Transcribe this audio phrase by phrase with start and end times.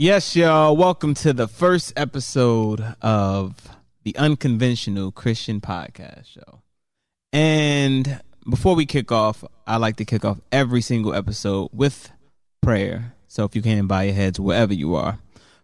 [0.00, 0.76] Yes, y'all.
[0.76, 3.56] Welcome to the first episode of
[4.04, 6.62] the Unconventional Christian Podcast Show.
[7.32, 12.12] And before we kick off, I like to kick off every single episode with
[12.60, 13.12] prayer.
[13.26, 15.18] So if you can bow your heads wherever you are.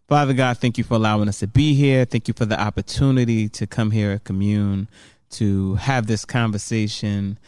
[0.08, 2.04] Father God, thank you for allowing us to be here.
[2.04, 4.88] Thank you for the opportunity to come here, commune,
[5.30, 7.38] to have this conversation.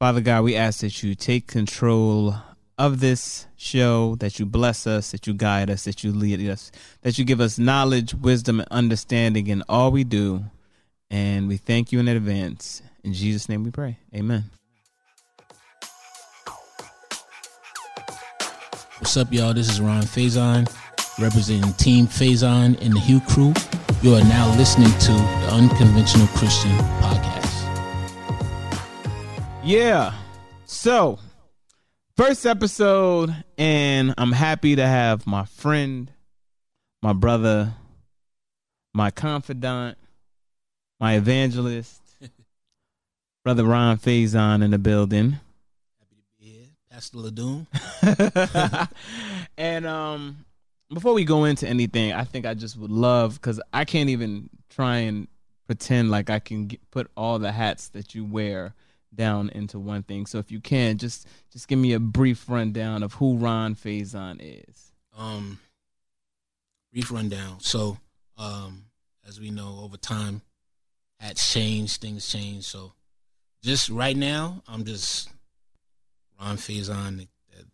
[0.00, 2.34] Father God, we ask that you take control
[2.78, 6.70] of this show, that you bless us, that you guide us, that you lead us,
[7.02, 10.44] that you give us knowledge, wisdom, and understanding in all we do.
[11.10, 12.82] And we thank you in advance.
[13.02, 13.98] In Jesus' name we pray.
[14.14, 14.44] Amen.
[18.98, 19.54] What's up, y'all?
[19.54, 20.68] This is Ron Faison,
[21.18, 23.52] representing Team Faison and the Hue Crew.
[24.02, 26.70] You are now listening to the Unconventional Christian
[27.00, 27.52] Podcast.
[29.62, 30.12] Yeah.
[30.64, 31.18] So,
[32.16, 36.10] first episode, and I'm happy to have my friend,
[37.02, 37.74] my brother,
[38.94, 39.98] my confidant,
[40.98, 42.00] my evangelist,
[43.44, 45.32] brother Ron Faison in the building.
[45.32, 46.66] Happy to be here.
[46.90, 47.66] Pastor Ladoon.
[49.58, 50.44] and um
[50.92, 54.48] before we go into anything, I think I just would love because I can't even
[54.70, 55.26] try and
[55.66, 58.72] pretend like I can get, put all the hats that you wear
[59.16, 60.26] down into one thing.
[60.26, 64.38] So if you can, just just give me a brief rundown of who Ron Faison
[64.40, 64.92] is.
[65.16, 65.58] Um,
[66.92, 67.60] brief rundown.
[67.60, 67.98] So,
[68.38, 68.84] um,
[69.26, 70.42] as we know, over time,
[71.18, 72.64] hats change, things change.
[72.64, 72.92] So,
[73.62, 75.30] just right now, I'm just
[76.40, 77.64] Ron Faison, the, the,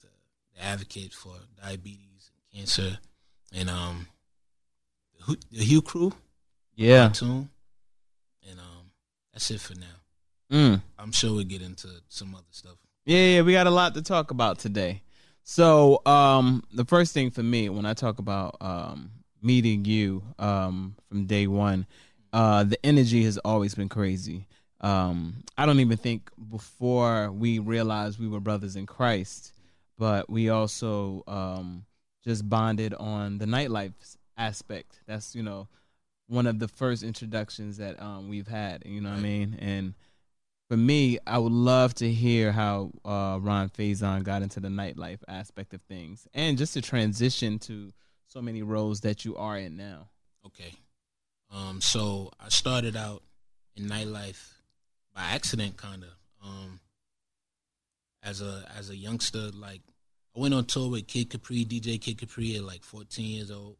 [0.54, 2.98] the advocate for diabetes and cancer,
[3.52, 4.06] and um,
[5.26, 6.12] the, the Hue Crew.
[6.74, 7.12] Yeah.
[8.48, 8.90] And um,
[9.32, 10.01] that's it for now.
[10.52, 10.82] Mm.
[10.98, 12.76] I'm sure we'll get into some other stuff.
[13.06, 15.02] Yeah, yeah, we got a lot to talk about today.
[15.44, 20.94] So, um, the first thing for me when I talk about um, meeting you um,
[21.08, 21.86] from day one,
[22.32, 24.46] uh, the energy has always been crazy.
[24.82, 29.52] Um, I don't even think before we realized we were brothers in Christ,
[29.98, 31.84] but we also um,
[32.24, 33.94] just bonded on the nightlife
[34.36, 35.00] aspect.
[35.06, 35.68] That's you know
[36.28, 38.82] one of the first introductions that um, we've had.
[38.84, 39.58] You know what I mean?
[39.60, 39.94] And
[40.72, 45.18] for me, I would love to hear how uh, Ron Faison got into the nightlife
[45.28, 47.92] aspect of things, and just to transition to
[48.26, 50.08] so many roles that you are in now.
[50.46, 50.72] Okay.
[51.50, 53.22] Um, so I started out
[53.76, 54.42] in nightlife
[55.14, 56.08] by accident, kind of.
[56.42, 56.80] Um,
[58.22, 59.82] as a as a youngster, like
[60.34, 63.76] I went on tour with Kid Capri, DJ Kid Capri, at like 14 years old.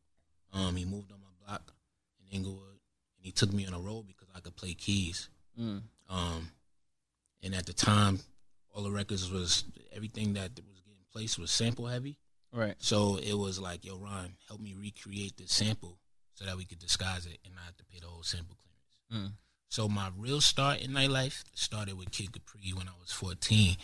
[0.53, 1.73] Um, he moved on my block
[2.21, 2.81] in Englewood,
[3.17, 5.31] and he took me on a road because I could play keys.
[5.59, 5.81] Mm.
[6.11, 6.51] Um,
[7.43, 8.21] and at the time,
[8.75, 9.65] all the records was
[9.95, 12.19] everything that was getting placed was sample heavy.
[12.53, 12.75] Right.
[12.79, 15.99] So it was like, yo, Ron, help me recreate this sample
[16.35, 19.31] so that we could disguise it and not have to pay the whole sample clearance.
[19.31, 19.37] Mm.
[19.69, 23.77] So my real start in nightlife started with Kid Capri when I was 14.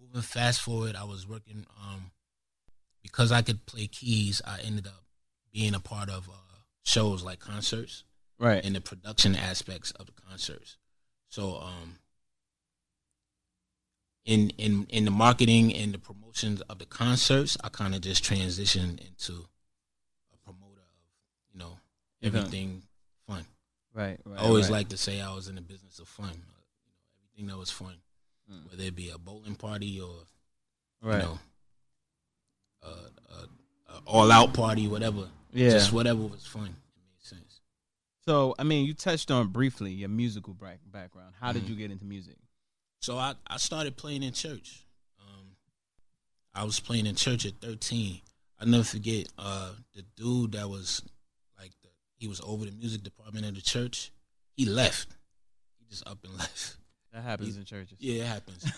[0.00, 2.10] Moving fast forward, I was working um,
[3.02, 4.40] because I could play keys.
[4.46, 5.04] I ended up
[5.52, 6.32] being a part of uh,
[6.84, 8.04] shows like concerts
[8.38, 8.64] Right.
[8.64, 10.76] and the production aspects of the concerts.
[11.28, 11.98] So um
[14.24, 18.24] in in in the marketing and the promotions of the concerts, I kind of just
[18.24, 19.46] transitioned into
[20.32, 21.78] a promoter of, you know,
[22.22, 22.82] everything
[23.26, 23.44] fun.
[23.94, 24.18] right.
[24.24, 24.38] Right.
[24.38, 24.78] I always right.
[24.78, 26.30] like to say I was in the business of fun.
[26.30, 26.64] You know,
[27.22, 27.94] everything that was fun,
[28.50, 28.70] Mm.
[28.70, 30.14] whether it be a bowling party or
[31.02, 31.22] right.
[31.22, 31.38] you know,
[32.82, 35.28] a, a, a all out party, whatever.
[35.52, 35.70] yeah.
[35.70, 36.64] Just whatever was fun.
[36.66, 37.60] It made sense.
[38.26, 41.34] so, I mean, you touched on briefly your musical back- background.
[41.40, 41.68] How did Mhm.
[41.70, 42.36] you get into music?
[43.04, 44.82] So I, I started playing in church.
[45.20, 45.56] Um,
[46.54, 48.18] I was playing in church at 13.
[48.58, 51.02] I never forget uh, the dude that was
[51.58, 54.10] like the, he was over the music department of the church.
[54.56, 55.08] He left.
[55.78, 56.78] He just up and left.
[57.12, 57.98] That happens You- in churches.
[58.00, 58.72] Yeah, it happens.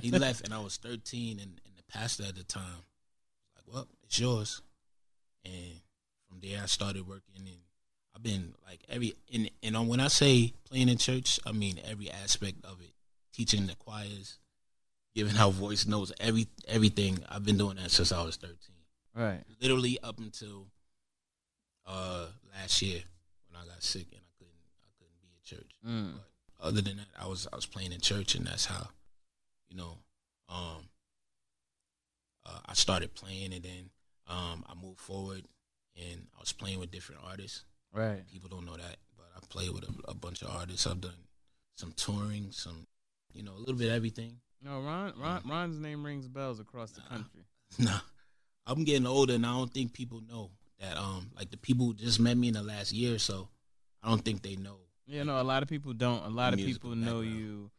[0.00, 3.74] he left, and I was 13, and, and the pastor at the time was like,
[3.74, 4.62] "Well, it's yours."
[5.44, 5.80] And
[6.28, 7.48] from there, I started working, and
[8.14, 12.12] I've been like every and and when I say playing in church, I mean every
[12.12, 12.91] aspect of it,
[13.32, 14.38] teaching the choirs,
[15.14, 17.18] giving out voice notes, every everything.
[17.28, 18.56] I've been doing that since I was 13,
[19.14, 19.42] Right.
[19.60, 20.66] literally up until
[21.86, 23.02] uh last year
[23.48, 26.20] when I got sick and I couldn't I couldn't be at church Mm.
[26.60, 28.88] other than that, I was I was playing in church, and that's how,
[29.68, 29.98] you know,
[30.48, 30.88] um,
[32.46, 33.90] uh, I started playing, and then
[34.28, 35.44] um, I moved forward,
[35.96, 37.64] and I was playing with different artists.
[37.92, 38.26] Right.
[38.28, 40.86] People don't know that, but I played with a, a bunch of artists.
[40.86, 41.12] I've done
[41.76, 42.86] some touring, some,
[43.34, 44.36] you know, a little bit of everything.
[44.62, 47.42] No, Ron, Ron, Ron's name rings bells across the country.
[47.78, 48.00] Nah,
[48.66, 51.94] I'm getting older, and I don't think people know that um like the people who
[51.94, 53.48] just met me in the last year or so,
[54.02, 54.76] I don't think they know.
[55.06, 56.22] You know, a lot of people don't.
[56.24, 57.70] A lot of people know you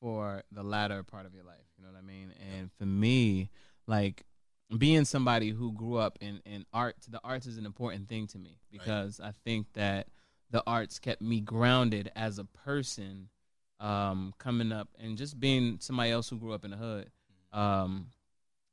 [0.00, 1.64] for the latter part of your life.
[1.76, 2.32] You know what I mean?
[2.54, 3.48] And for me,
[3.86, 4.24] like
[4.76, 8.38] being somebody who grew up in in art, the arts is an important thing to
[8.38, 10.08] me because I think that
[10.50, 13.28] the arts kept me grounded as a person,
[13.80, 17.10] um, coming up and just being somebody else who grew up in the hood.
[17.52, 18.08] Um,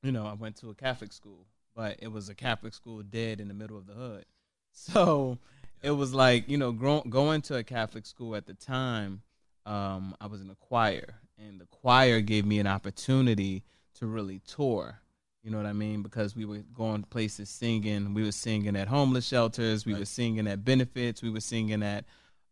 [0.04, 3.40] you know, I went to a Catholic school, but it was a Catholic school dead
[3.40, 4.26] in the middle of the hood.
[4.78, 5.38] So
[5.82, 9.22] it was like, you know, grow, going to a Catholic school at the time,
[9.66, 13.64] um, I was in a choir, and the choir gave me an opportunity
[14.00, 15.00] to really tour.
[15.44, 16.02] You know what I mean?
[16.02, 18.14] Because we were going places singing.
[18.14, 19.86] We were singing at homeless shelters.
[19.86, 20.00] We Right.
[20.00, 21.22] were singing at benefits.
[21.22, 22.04] We were singing at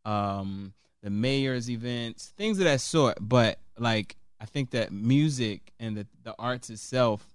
[0.06, 0.74] um,
[1.04, 3.18] the mayor's events, things of that sort.
[3.20, 7.28] But like, I think that music and the, the arts itself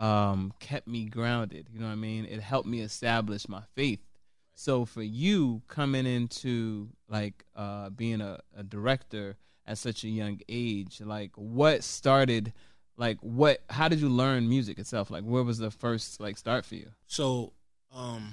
[0.00, 1.68] um, kept me grounded.
[1.72, 2.26] You know what I mean?
[2.26, 4.00] It helped me establish my faith.
[4.54, 9.36] So for you coming into like uh, being a, a director
[9.66, 12.52] at such a young age, like what started,
[12.96, 15.10] like what, how did you learn music itself?
[15.10, 16.88] Like where was the first like start for you?
[17.06, 17.52] So,
[17.94, 18.32] um,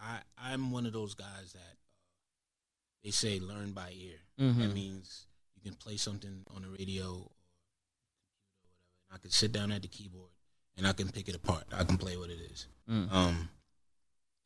[0.00, 1.76] I I'm one of those guys that
[3.02, 4.18] they say learn by ear.
[4.38, 4.58] Mhm.
[4.58, 7.32] That means you can play something on the radio or whatever,
[9.08, 10.30] and I can sit down at the keyboard
[10.76, 11.64] and I can pick it apart.
[11.72, 12.66] I can play what it is.
[12.88, 13.12] Mm.
[13.12, 13.50] Um,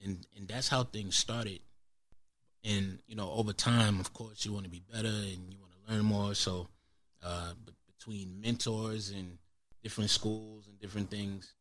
[0.01, 1.61] and and that's how things started.
[2.65, 5.73] And you know, over time, of course, you want to be better and you want
[5.73, 6.35] to learn more.
[6.35, 6.69] So,
[7.23, 9.39] uh, but between mentors and
[9.83, 11.55] different schools and different things,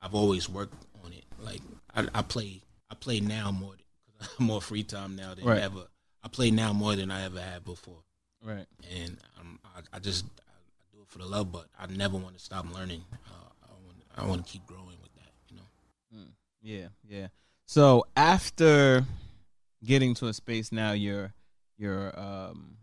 [0.00, 1.24] I've always worked on it.
[1.38, 1.60] Like
[1.94, 3.81] I, I play, I play now more because I have
[4.38, 5.60] more free time now than Right.
[5.62, 5.86] ever.
[6.22, 8.02] I play now more than I ever had before,
[8.42, 8.66] Right.
[8.94, 11.50] and um, I, I just I, do it for the love.
[11.52, 13.02] But I never want to stop learning.
[13.12, 15.32] Uh, I want I want to keep growing with that.
[15.48, 16.24] You know.
[16.62, 17.28] Yeah, yeah.
[17.66, 19.04] So after
[19.84, 21.32] getting to a space now, you're
[21.76, 22.76] you're um,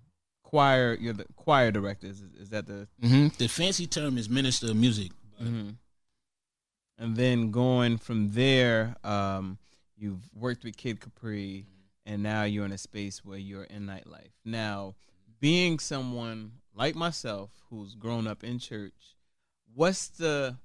[0.43, 0.97] choir.
[0.99, 2.07] You're the choir director.
[2.07, 2.87] Is, is that the?
[3.01, 3.27] Mm-hmm.
[3.37, 5.11] The fancy term is minister of music.
[5.41, 5.75] Mhm.
[6.97, 9.57] And then going from there, um,
[9.99, 12.13] you've worked with Kid Capri, mm-hmm.
[12.13, 14.31] and now you're in a space where you're in nightlife.
[14.45, 14.95] Now,
[15.39, 19.15] being someone like myself who's grown up in church,
[19.73, 20.57] what's the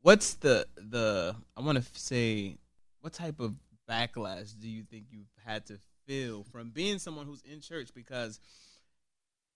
[0.00, 2.58] what's the the I want to say
[3.00, 3.54] what type of
[3.88, 8.40] backlash do you think you've had to feel from being someone who's in church because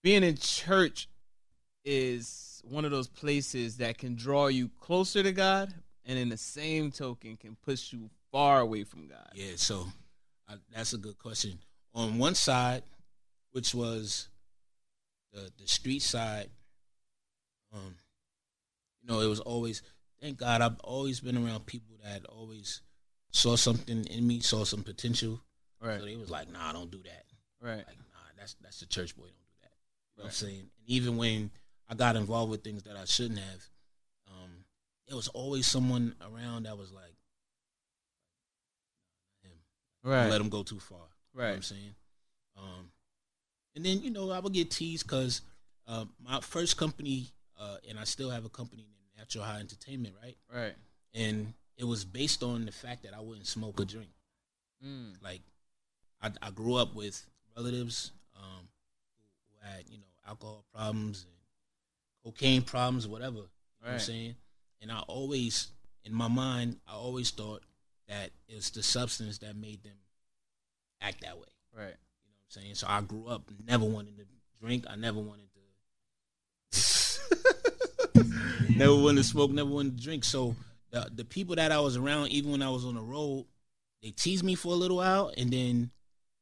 [0.03, 1.09] being in church
[1.83, 5.73] is one of those places that can draw you closer to God
[6.07, 9.29] and in the same token can push you far away from God.
[9.35, 9.85] Yeah, so
[10.47, 11.59] I, that's a good question.
[11.93, 12.83] On one side,
[13.51, 14.29] which was
[15.33, 16.49] the the street side,
[17.73, 17.95] um,
[19.01, 19.83] you know, it was always
[20.21, 22.81] thank God I've always been around people that always
[23.31, 25.41] saw something in me, saw some potential.
[25.81, 25.99] Right.
[25.99, 27.25] So they was like, "Nah, don't do that."
[27.61, 27.77] Right.
[27.77, 29.23] Like, nah, that's that's the church boy.
[29.23, 29.71] Don't do that.
[30.15, 30.59] You know what I'm saying?
[30.59, 31.51] And even when
[31.89, 33.69] I got involved with things that I shouldn't have,
[35.07, 37.15] there was always someone around that was like,
[39.41, 39.51] him.
[40.03, 40.29] Right.
[40.29, 40.99] let him go too far.
[41.33, 41.95] You know what I'm saying?
[42.57, 42.91] Um,
[43.75, 45.41] and then you know I would get teased because
[45.87, 47.27] uh, my first company,
[47.59, 50.37] uh, and I still have a company named Natural High Entertainment, right?
[50.53, 50.73] Right.
[51.13, 54.09] And it was based on the fact that I wouldn't smoke or drink.
[54.85, 55.13] Mm.
[55.23, 55.41] Like
[56.21, 57.23] I, I grew up with
[57.55, 58.67] relatives um,
[59.51, 61.37] who had you know alcohol problems and
[62.23, 63.35] cocaine problems, whatever.
[63.35, 63.41] You
[63.83, 64.35] know what I'm saying?
[64.81, 65.67] And I always,
[66.03, 67.63] in my mind, I always thought
[68.07, 69.97] that it was the substance that made them
[71.01, 71.43] act that way.
[71.75, 71.83] Right.
[71.83, 72.75] You know what I'm saying?
[72.75, 74.25] So I grew up never wanting to
[74.61, 74.85] drink.
[74.89, 75.47] I never wanted
[76.71, 76.77] to.
[78.75, 79.51] never wanted to smoke.
[79.51, 80.23] Never wanted to drink.
[80.23, 80.55] So
[80.91, 83.45] the the people that I was around, even when I was on the road,
[84.01, 85.91] they teased me for a little while, and then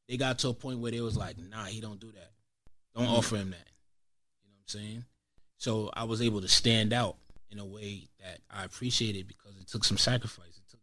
[0.08, 2.32] they got to a point where they was like, "Nah, he don't do that.
[2.94, 3.18] Don't Mhm.
[3.18, 3.68] offer him that."
[4.44, 5.06] You know what I'm saying?
[5.58, 7.18] So I was able to stand out
[7.56, 10.58] in a way that I appreciated because it took some sacrifice.
[10.58, 10.80] It took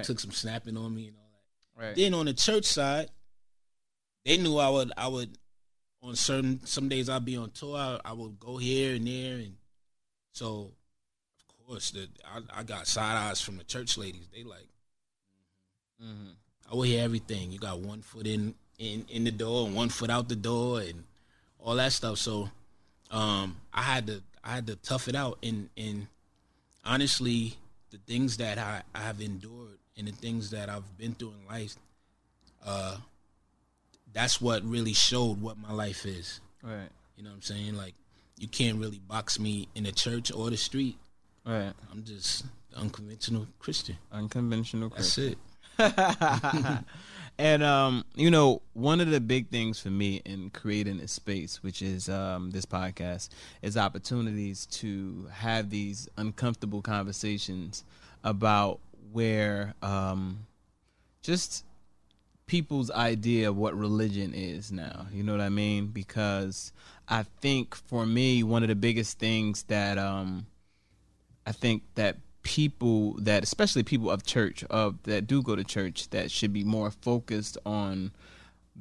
[0.00, 1.30] it took some snapping on me and all
[1.78, 1.86] that.
[1.86, 1.96] Right.
[1.96, 3.08] Then on the church side,
[4.24, 5.38] they knew I would I would
[6.02, 7.76] on certain some days I'd be on tour.
[7.78, 9.54] I, I would go here and there, and
[10.32, 10.72] so
[11.40, 14.28] of course the I, I got side eyes from the church ladies.
[14.34, 14.68] They like
[16.02, 16.34] Mhm.
[16.70, 17.50] I will hear everything.
[17.50, 20.80] You got one foot in in in the door and one foot out the door
[20.80, 21.04] and
[21.58, 22.18] all that stuff.
[22.18, 22.50] So
[23.10, 26.06] um, I had to I had to tough it out and and
[26.84, 27.54] honestly,
[27.90, 31.46] the things that I, I have endured and the things that I've been through in
[31.48, 31.76] life,
[32.64, 32.96] uh,
[34.12, 36.40] that's what really showed what my life is.
[36.62, 36.88] Right.
[37.16, 37.76] You know what I'm saying?
[37.76, 37.94] Like
[38.38, 40.96] you can't really box me in the church or the street
[41.48, 41.72] Right.
[41.90, 42.44] I'm just
[42.76, 43.96] unconventional Christian.
[44.12, 45.38] Unconventional That's it.
[47.38, 51.62] and um, you know, one of the big things for me in creating this space,
[51.62, 53.28] which is um, this podcast,
[53.62, 57.84] is opportunities to have these uncomfortable conversations
[58.24, 58.80] about
[59.12, 60.46] where um,
[61.22, 61.64] just
[62.46, 65.06] people's idea of what religion is now.
[65.12, 65.88] You know what I mean?
[65.88, 66.72] Because
[67.08, 70.46] I think for me, one of the biggest things that um,
[71.46, 76.10] I think that people that especially people of church of that do go to church
[76.10, 78.12] that should be more focused on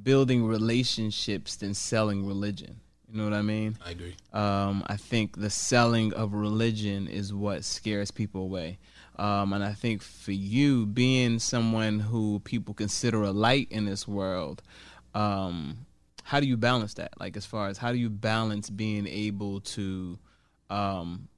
[0.04, 2.80] building relationships than selling religion.
[3.10, 3.78] You know what I mean?
[3.86, 4.16] I agree.
[4.34, 8.80] Um, I think the selling of religion is what scares people away.
[9.16, 14.08] Um, and I think for you, being someone who people consider a light in this
[14.08, 14.62] world,
[15.16, 15.86] um,
[16.24, 17.14] how do you balance that?
[17.20, 20.20] Like, as far as how do you balance being able to
[20.70, 21.30] um,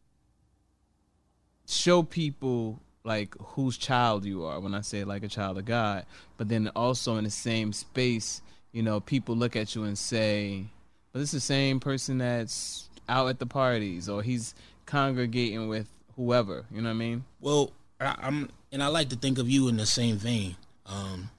[1.69, 6.05] show people like whose child you are when I say like a child of God,
[6.37, 10.65] but then also in the same space, you know, people look at you and say,
[11.11, 14.53] but this is the same person that's out at the parties or he's
[14.85, 17.23] congregating with whoever, you know what I mean?
[17.39, 20.55] Well, I, I'm, and I like to think of you in the same vein.
[20.85, 21.29] Um,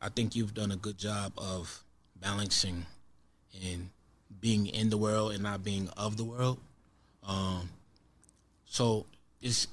[0.00, 1.84] I think you've done a good job of
[2.20, 2.86] balancing
[3.64, 3.90] and
[4.40, 6.58] being in the world and not being of the world.
[7.26, 7.70] Um,
[8.66, 9.06] so
[9.40, 9.66] it's,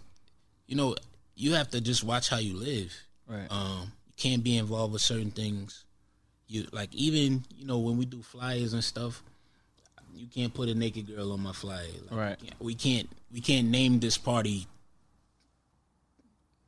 [0.68, 0.96] you know,
[1.36, 2.94] you have to just watch how you live.
[3.28, 3.48] Right.
[3.50, 5.86] Um, you can't be involved with certain things.
[6.48, 9.24] You like even you know when we do flyers and stuff,
[10.14, 11.88] you can't put a naked girl on my flyer.
[12.12, 12.40] Like, Right.
[12.40, 14.68] We can't, we can't we can't name this party.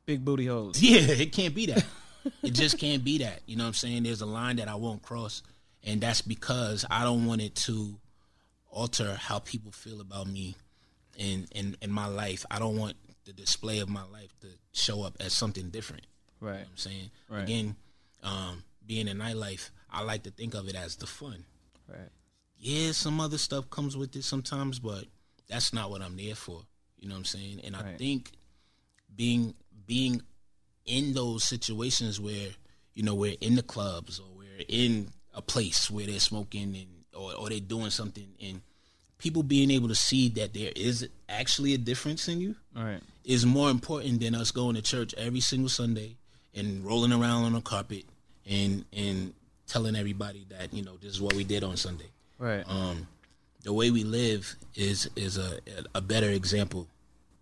[0.06, 0.80] Big booty hoes.
[0.82, 1.84] Yeah, it can't be that.
[2.42, 3.40] it just can't be that.
[3.46, 4.02] You know what I'm saying?
[4.04, 5.42] There's a line that I won't cross,
[5.84, 7.94] and that's because I don't want it to
[8.70, 10.54] alter how people feel about me
[11.16, 12.44] in in in my life.
[12.50, 16.06] I don't want the display of my life to show up as something different.
[16.40, 16.60] Right.
[16.68, 17.42] I'm saying Right.
[17.42, 17.76] again,
[18.22, 21.44] um, being in nightlife, I like to think of it as the fun.
[21.88, 22.10] Right.
[22.58, 25.04] Yeah, some other stuff comes with it sometimes, but
[25.48, 26.62] that's not what I'm there for.
[26.98, 27.60] You know what I'm saying?
[27.64, 28.32] And I think
[29.14, 29.54] being
[29.86, 30.22] being
[30.84, 32.48] in those situations where
[32.94, 37.04] you know we're in the clubs or we're in a place where they're smoking and
[37.14, 38.60] or, or they're doing something and
[39.18, 43.00] people being able to see that there is actually a difference in you right.
[43.24, 46.16] is more important than us going to church every single Sunday
[46.54, 48.04] and rolling around on the carpet
[48.48, 49.32] and and
[49.66, 52.10] telling everybody that you know this is what we did on Sunday.
[52.38, 52.64] Right.
[52.68, 53.08] Um,
[53.62, 55.58] the way we live is is a
[55.94, 56.86] a better example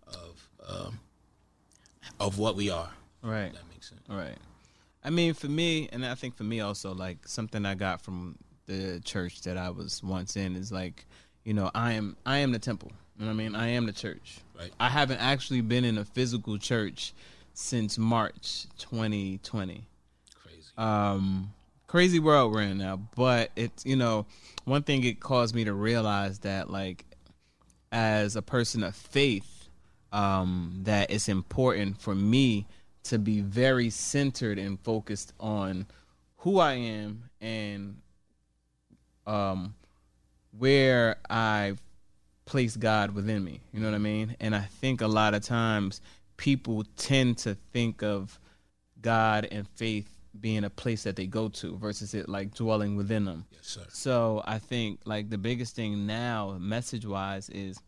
[0.07, 0.99] of um,
[2.19, 2.89] of what we are.
[3.21, 3.47] right.
[3.47, 4.01] If that makes sense.
[4.09, 4.37] Right.
[5.03, 8.37] I mean, for me, and I think for me also, like something I got from
[8.65, 11.05] the church that I was once in is like,
[11.45, 12.91] you know, I am I am the temple.
[13.17, 13.55] You know what I mean?
[13.55, 14.39] I am the church.
[14.57, 14.71] Right.
[14.79, 17.13] I haven't actually been in a physical church
[17.53, 19.85] since March 2020.
[20.43, 20.61] Crazy.
[20.77, 21.53] Um,
[21.87, 24.25] crazy world we're in now, but it's you know,
[24.65, 27.05] one thing it caused me to realize that like,
[27.91, 29.69] as a person of faith,
[30.11, 32.65] um, that it's important for me
[33.03, 35.85] to be very centered and focused on
[36.37, 37.97] who I am and
[39.27, 39.73] um
[40.57, 41.75] where I
[42.45, 43.61] place God within me.
[43.73, 44.35] You know what I mean?
[44.39, 46.01] And I think a lot of times
[46.37, 48.39] people tend to think of
[49.01, 50.09] God and faith
[50.39, 53.45] being a place that they go to versus it like dwelling within them.
[53.51, 53.85] yes, sir.
[53.89, 57.79] So I think like the biggest thing now, message wise, is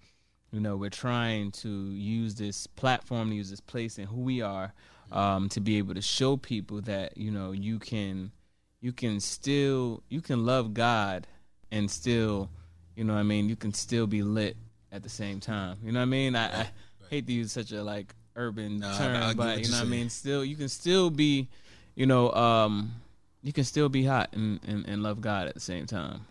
[0.51, 4.41] you know we're trying to use this platform, to use this place, and who we
[4.41, 4.73] are,
[5.11, 8.31] um, to be able to show people that you know you can,
[8.79, 11.27] you can still you can love God
[11.71, 12.49] and still,
[12.97, 14.57] you know, what I mean, you can still be lit
[14.91, 15.77] at the same time.
[15.83, 16.35] You know what I mean?
[16.35, 16.67] I, I
[17.11, 19.89] hate to use such a like urban Nah, term, but you you're know what I
[19.89, 20.09] mean.
[20.09, 21.47] Still, you can still be,
[21.93, 22.95] you know, um,
[23.43, 26.21] you can still be hot and, and, and love God at the same time.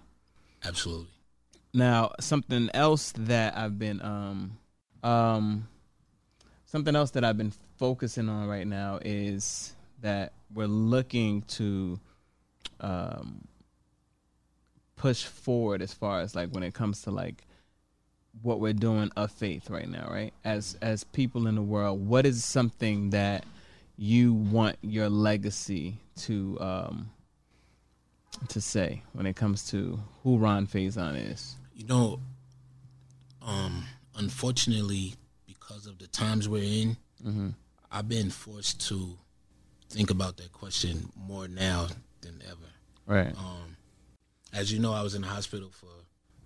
[0.65, 1.07] Absolutely.
[1.73, 4.59] Now, something else that I've been um
[5.05, 5.69] um
[6.65, 12.01] something else that I've been focusing on right now is that we're looking to
[12.81, 13.47] um
[14.97, 17.47] push forward as far as like when it comes to like
[18.43, 20.33] what we're doing of faith right now, right?
[20.45, 23.45] As as people in the world, what is something that
[23.97, 27.11] you want your legacy to um
[28.49, 31.57] to say when it comes to who Ron Faison is?
[31.75, 32.21] You know,
[33.43, 33.85] um,
[34.17, 35.15] unfortunately,
[35.47, 37.51] because of the times we're in, Mm-hmm.
[37.91, 39.19] I've been forced to
[39.91, 41.89] think about that question more now
[42.21, 42.69] than ever.
[43.07, 43.37] Right.
[43.37, 43.76] Um,
[44.53, 45.89] as you know, I was in the hospital for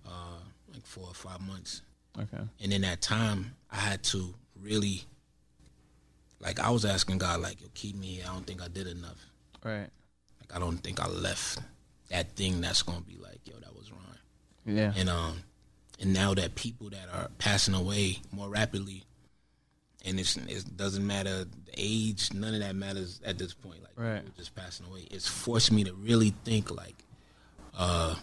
[0.07, 0.39] uh,
[0.73, 1.81] like four or five months,
[2.19, 2.43] Okay.
[2.61, 5.03] and in that time, I had to really
[6.39, 8.25] like I was asking God like, yo, keep me here.
[8.29, 9.25] I don't think I did enough.
[9.63, 9.89] Right.
[10.39, 11.59] Like I don't think I left
[12.09, 13.99] that thing that's gonna be like, yo, that was wrong.
[14.65, 14.93] Yeah.
[14.97, 15.37] And um
[15.99, 19.03] and now that people that are passing away more rapidly
[20.03, 23.81] and it's it doesn't matter the age, none of that matters at this point.
[23.83, 24.35] Like Right.
[24.35, 25.01] just passing away.
[25.11, 27.03] It's forced me to really think like,
[27.77, 28.15] uh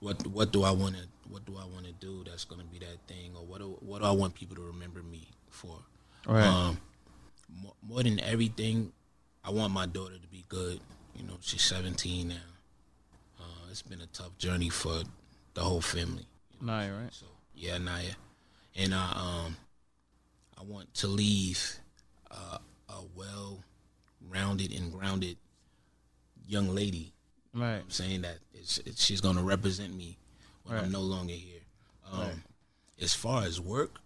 [0.00, 3.32] what what do I wanna what do I wanna do that's gonna be that thing
[3.36, 5.76] or what do what do I want people to remember me for?
[6.26, 6.44] Right.
[6.46, 6.80] Um,
[7.62, 8.92] more, more than everything,
[9.44, 10.80] I want my daughter to be good.
[11.16, 12.34] You know, she's 17 now.
[13.40, 15.02] Uh, it's been a tough journey for
[15.54, 16.26] the whole family.
[16.60, 17.12] Naya, right?
[17.12, 18.12] So yeah, Naya,
[18.76, 19.56] and I um,
[20.58, 21.78] I want to leave
[22.30, 25.36] uh, a well-rounded and grounded
[26.46, 27.12] young lady.
[27.54, 27.80] Right.
[27.80, 30.16] I'm saying that it's, it's, she's going to represent me
[30.64, 30.84] when Right.
[30.84, 31.60] I'm no longer here.
[32.12, 32.34] Um, Right.
[33.00, 33.98] As far as work,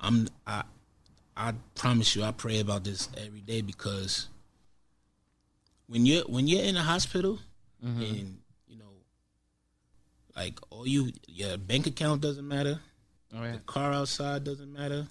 [0.00, 0.64] I'm I
[1.36, 4.26] I promise you I pray about this every day because
[5.86, 7.38] when you're when you're in a hospital
[7.84, 8.02] Mm-hmm.
[8.02, 8.90] and you know
[10.34, 12.80] like all you your bank account doesn't matter,
[13.32, 13.52] All right.
[13.52, 15.06] the car outside doesn't matter,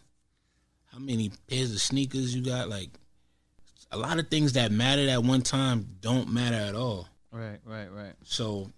[0.91, 2.89] how many pairs of sneakers you got, like
[3.91, 7.07] a lot of things that mattered at one time don't matter at all.
[7.31, 7.59] Right.
[7.65, 7.91] Right.
[7.91, 8.13] Right.
[8.23, 8.71] So,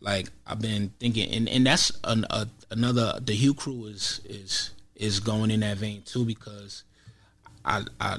[0.00, 3.18] like I've been thinking, and and that's an, a, another.
[3.20, 6.84] The Hue Crew is is is going in that vein too because
[7.64, 8.18] I I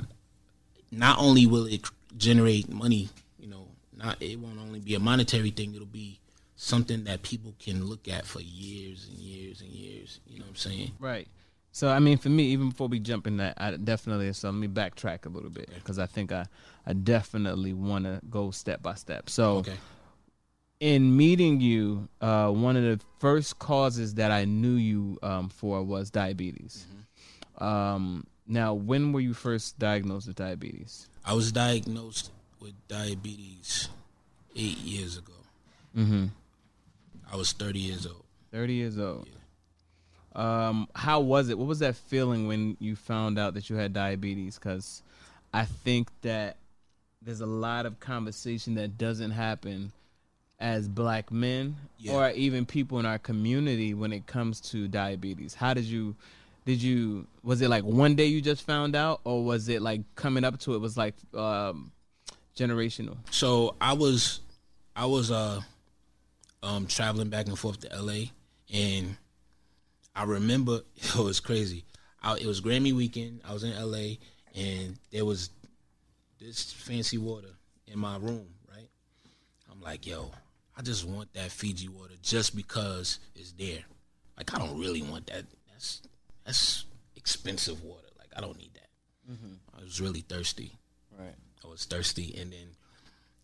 [0.91, 1.81] not only will it
[2.17, 5.73] generate money, you know, not it won't only be a monetary thing.
[5.73, 6.19] It'll be
[6.55, 10.19] something that people can look at for years and years and years.
[10.27, 10.91] You know what I'm saying?
[10.99, 11.27] Right.
[11.75, 14.31] So I mean, for me, even before we jump in that, I definitely.
[14.33, 16.45] So let me backtrack a little bit because I think I,
[16.85, 19.27] I definitely want to go step by step.
[19.27, 19.73] So Okay.
[20.79, 25.81] in meeting you, uh, one of the first causes that I knew you um, for
[25.81, 26.85] was diabetes.
[27.57, 31.07] Um, now, when were you first diagnosed with diabetes?
[31.25, 33.89] I was diagnosed with diabetes
[34.55, 35.33] eight years ago.
[35.97, 36.25] Mm-hmm.
[37.31, 38.25] I was 30 years old.
[38.51, 39.27] Thirty years old.
[40.35, 41.57] Um, how was it?
[41.57, 44.57] What was that feeling when you found out that you had diabetes?
[44.57, 45.03] Because
[45.53, 46.57] I think that
[47.21, 49.91] there's a lot of conversation that doesn't happen
[50.59, 52.13] as black men Yeah.
[52.13, 55.53] or even people in our community when it comes to diabetes.
[55.53, 56.15] How did you?
[56.65, 57.27] Did you?
[57.43, 60.59] Was it like one day you just found out, or was it like coming up
[60.61, 61.91] to it was like um,
[62.57, 63.17] generational?
[63.31, 64.39] So I was,
[64.95, 65.59] I was uh,
[66.63, 68.31] um, traveling back and forth to L.A.
[68.73, 69.17] and
[70.15, 71.85] I remember it was crazy.
[72.21, 73.41] I, it was Grammy weekend.
[73.47, 74.19] I was in L.A.
[74.55, 75.49] and there was
[76.39, 77.49] this fancy water
[77.87, 78.47] in my room.
[78.69, 78.89] Right,
[79.71, 80.31] I'm like, yo,
[80.77, 83.83] I just want that Fiji water just because it's there.
[84.37, 85.43] Like I don't really want that.
[85.71, 86.01] That's
[86.45, 88.07] that's expensive water.
[88.17, 89.31] Like I don't need that.
[89.31, 89.53] Mm-hmm.
[89.77, 90.77] I was really thirsty.
[91.17, 91.35] Right.
[91.63, 92.75] I was thirsty, and then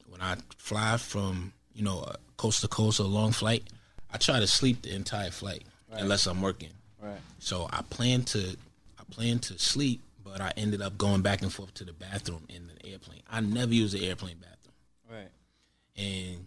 [0.07, 3.63] when I fly from you know coast to coast, a long flight,
[4.11, 6.71] I try to sleep the entire flight unless I'm working.
[7.01, 7.19] Right.
[7.39, 8.55] So I plan to
[8.99, 12.43] I plan to sleep, but I ended up going back and forth to the bathroom
[12.49, 13.21] in the airplane.
[13.29, 14.75] I never use the airplane bathroom,
[15.09, 15.31] Right.
[15.97, 16.45] and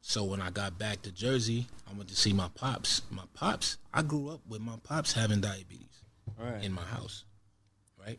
[0.00, 3.02] so when I got back to Jersey, I went to see my pops.
[3.10, 5.84] My pops, I grew up with my pops having diabetes
[6.38, 6.64] Right.
[6.64, 7.24] in my house,
[7.98, 8.18] right?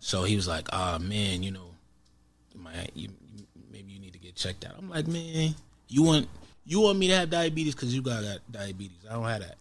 [0.00, 1.74] So he was like, "Ah, man, you know,
[2.56, 5.54] my you, you- maybe you need to get checked out." I'm like, "Man,
[5.88, 6.28] you want
[6.70, 9.04] you want me to have diabetes because you got, got diabetes?
[9.08, 9.56] I don't have that."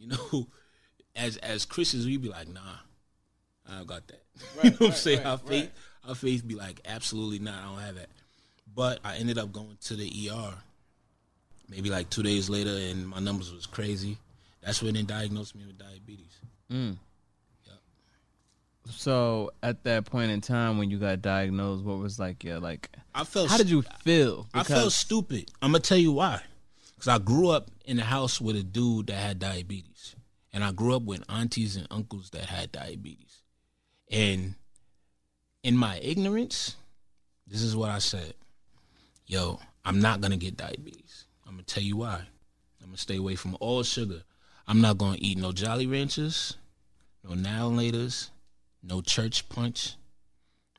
[0.00, 0.46] You know,
[1.16, 2.60] as as Christians, we be like, "Nah,
[3.68, 4.22] I don't got that."
[4.64, 5.26] you know what I'm saying?
[5.26, 5.70] our faith,
[6.06, 8.08] our faith be like, "Absolutely not, I don't have that."
[8.74, 10.54] But I ended up going to the ER.
[11.68, 14.16] Maybe like two days later, and my numbers was crazy.
[14.62, 16.38] That's when they diagnosed me with diabetes.
[18.90, 22.90] So at that point in time when you got diagnosed, what was like yeah, like
[23.14, 24.48] I felt how did you feel?
[24.54, 25.50] I felt stupid.
[25.60, 26.40] I'm gonna tell you why.
[26.94, 30.16] Because I grew up in a house with a dude that had diabetes,
[30.52, 33.42] and I grew up with aunties and uncles that had diabetes.
[34.10, 34.54] And
[35.62, 36.76] in my ignorance,
[37.46, 38.34] this is what I said:
[39.26, 41.26] Yo, I'm not gonna get diabetes.
[41.46, 42.22] I'm gonna tell you why.
[42.80, 44.22] I'm gonna stay away from all sugar.
[44.66, 46.56] I'm not gonna eat no Jolly Ranchers,
[47.22, 48.30] no now laters,
[48.88, 49.94] no church punch,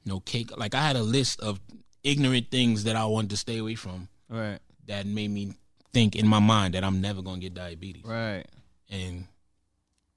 [0.05, 0.49] no cake.
[0.57, 1.59] Like I had a list of
[2.03, 5.53] ignorant things that I wanted to stay away from right, that made me
[5.93, 8.03] think in my mind that I'm never gonna get diabetes.
[8.05, 8.45] right,
[8.89, 9.25] And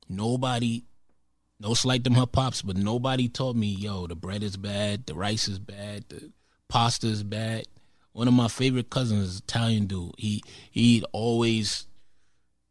[0.08, 0.84] nobody,
[1.60, 5.14] no slight them her pops, but nobody told me, yo, the bread is bad, the
[5.14, 6.30] rice is bad, the
[6.68, 7.64] pasta is bad.
[8.12, 10.12] One of my favorite cousins is Italian dude.
[10.18, 11.86] He he'd always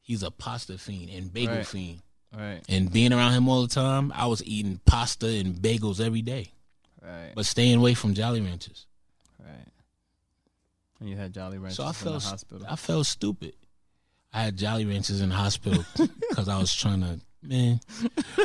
[0.02, 1.68] he's a pasta fiend and bagel Right.
[1.68, 2.02] fiend.
[2.36, 2.62] Right.
[2.70, 6.52] And being around him all the time, I was eating pasta and bagels every day,
[7.02, 7.32] Right.
[7.36, 8.86] but staying away from Jolly Ranchers.
[9.39, 9.67] right.
[11.00, 12.67] And you had Jolly Ranchers So I in felt the hospital.
[12.70, 13.54] I felt stupid.
[14.34, 15.84] I had Jolly Ranchers in the hospital
[16.30, 17.80] because I was trying to man.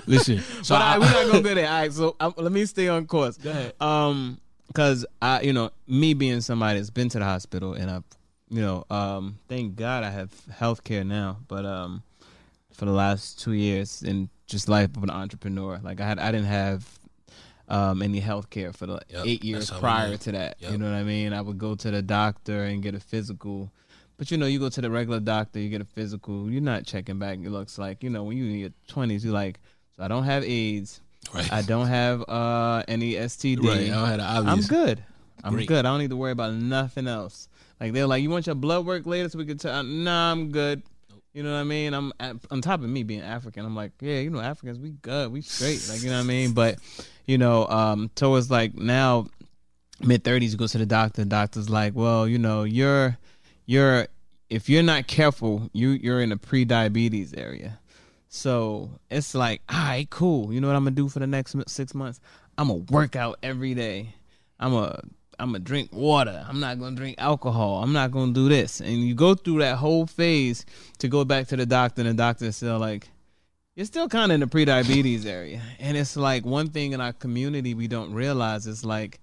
[0.07, 1.69] Listen, so but I, I, we're not gonna go there.
[1.69, 3.37] All right, so um, let me stay on course.
[3.37, 3.75] Go ahead.
[3.81, 8.05] Um, because I, you know, me being somebody that's been to the hospital and I've,
[8.51, 11.39] you know, um, thank God I have health care now.
[11.47, 12.03] But um,
[12.77, 16.31] for the last two years in just life of an entrepreneur, like I had, I
[16.31, 16.87] didn't have
[17.69, 20.57] um any health care for the Yep, eight years that's how we prior to that.
[20.61, 21.33] You know what I mean?
[21.33, 23.73] I would go to the doctor and get a physical.
[24.19, 26.51] But you know, you go to the regular doctor, you get a physical.
[26.51, 27.39] You're not checking back.
[27.39, 29.59] It looks like you know when you're in your twenties, you're like,
[29.97, 31.01] so I don't have AIDS.
[31.35, 33.67] right, I don't have uh any STD.
[33.67, 33.91] right.
[33.91, 35.03] I had an I'm good.
[35.43, 35.69] I'm Great.
[35.69, 35.85] good.
[35.87, 37.49] I don't need to worry about nothing else.
[37.81, 39.83] Like they're like, you want your blood work later so we can tell?
[39.83, 40.83] Nah, I'm good.
[41.37, 41.93] You know what I mean?
[41.93, 42.15] I'm
[42.51, 43.67] on top of me being African.
[43.67, 45.87] I'm like, yeah, you know, Africans, we good, we straight.
[45.87, 46.55] Like you know what I mean?
[46.55, 46.79] But
[47.27, 49.27] you know, um, towards like now,
[50.01, 51.21] mid thirties, you go to the doctor.
[51.21, 53.19] The doctor's like, well, you know, you're
[53.67, 54.09] you're
[54.49, 57.81] if you're not careful, you you're in a pre-diabetes area.
[58.31, 60.55] So it's like, all right, cool.
[60.55, 62.19] You know what I'm gonna do for the next six months?
[62.57, 64.15] I'm gonna work out every day.
[64.59, 65.01] I'm a
[65.39, 66.45] I'm gonna drink water.
[66.49, 67.83] I'm not gonna drink alcohol.
[67.83, 68.81] I'm not gonna do this.
[68.81, 70.65] And you go through that whole phase
[70.99, 73.09] to go back to the doctor, and the doctor is still like,
[73.75, 75.61] you're still kind of in the pre-diabetes area.
[75.79, 79.21] And it's like one thing in our community we don't realize is like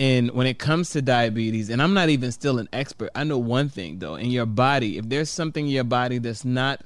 [0.00, 3.36] and when it comes to diabetes, and I'm not even still an expert, I know
[3.36, 6.80] one thing though, in your body, if there's something in your body that's not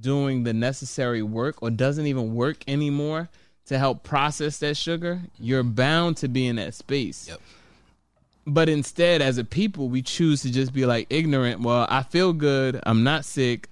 [0.00, 3.28] doing the necessary work or doesn't even work anymore
[3.70, 7.28] to help process that sugar, you're bound to be in that space.
[7.28, 7.40] Yep.
[8.44, 11.60] But instead, as a people, we choose to just be like ignorant.
[11.60, 12.80] Well, I feel good.
[12.84, 13.68] I'm not sick.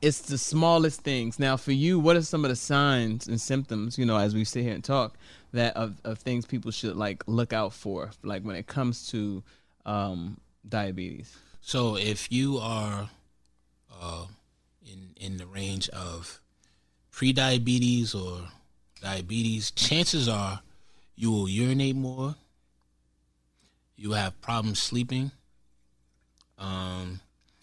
[0.00, 1.38] It's the smallest things.
[1.38, 4.42] Now, for you, what are some of the signs and symptoms, you know, as we
[4.42, 5.18] sit here and talk,
[5.52, 9.42] that of, of things people should like look out for, like when it comes to
[9.84, 11.36] um, diabetes?
[11.60, 13.10] So if you are
[14.00, 14.24] uh,
[14.82, 16.40] in in the range of
[17.10, 18.48] pre-diabetes or
[19.02, 20.60] diabetes, chances are
[21.16, 22.34] you will urinate more.
[23.96, 25.30] You have problems sleeping.
[26.58, 27.20] Um,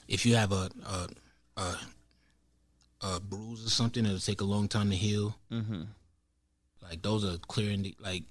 [0.08, 1.08] if you have a a,
[1.62, 1.76] a
[3.02, 5.36] a bruise or something, it'll take a long time to heal.
[5.52, 5.84] Mm-hmm.
[6.84, 8.24] Like those are clear indi- like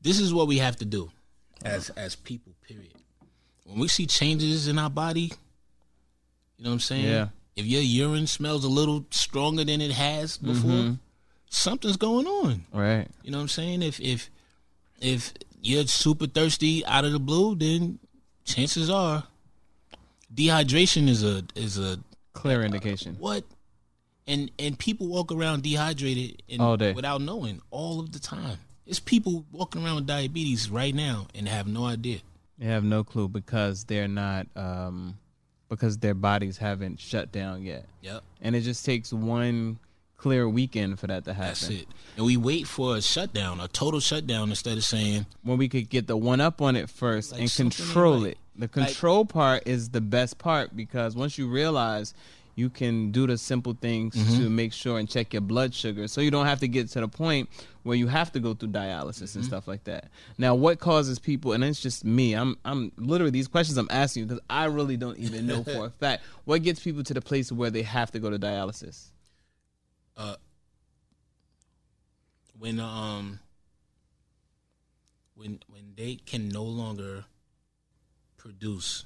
[0.00, 1.10] this is what we have to do
[1.64, 2.92] as as people, period.
[3.64, 5.32] When we see changes in our body,
[6.56, 7.04] you know what I'm saying?
[7.04, 7.28] Yeah.
[7.54, 10.98] If your urine smells a little stronger than it has before, Mhm.
[11.52, 12.64] Something's going on.
[12.72, 13.06] Right.
[13.22, 13.82] You know what I'm saying?
[13.82, 14.30] If if
[15.00, 17.98] if you're super thirsty out of the blue, then
[18.44, 19.24] chances are
[20.34, 21.98] dehydration is a is a
[22.32, 23.16] Clear indication.
[23.18, 23.44] what?
[24.26, 26.92] And and people walk around dehydrated and All day.
[26.92, 28.58] without knowing all of the time.
[28.86, 32.18] It's people walking around with diabetes right now and have no idea.
[32.58, 35.16] They have no clue because they're not, um,
[35.68, 37.86] because their bodies haven't shut down yet.
[38.02, 38.22] Yep.
[38.40, 39.78] And it just takes one
[40.22, 41.48] clear weekend for that to happen.
[41.48, 41.86] That's it.
[42.16, 45.88] And we wait for a shutdown, a total shutdown, instead of saying, when we could
[45.90, 48.32] get the one up on it first Like and control right.
[48.32, 48.38] it.
[48.56, 52.14] The control part is the best part because once you realize
[52.54, 54.42] you can do the simple things Mm-hmm.
[54.44, 57.00] to make sure and check your blood sugar so you don't have to get to
[57.00, 57.48] the point
[57.82, 59.38] where you have to go through dialysis Mm-hmm.
[59.38, 60.10] and stuff like that.
[60.36, 62.34] Now what causes people and it's just me.
[62.34, 65.86] I'm I'm literally these questions I'm asking you because I really don't even know for
[65.86, 69.06] a fact what gets people to the place where they have to go to dialysis.
[70.16, 70.36] Uh,
[72.58, 73.38] when um
[75.34, 77.24] when when they can no longer
[78.36, 79.04] produce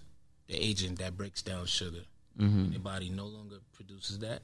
[0.49, 2.03] the agent that breaks down sugar,
[2.39, 2.73] Mm-hmm.
[2.73, 4.43] your body no longer produces that.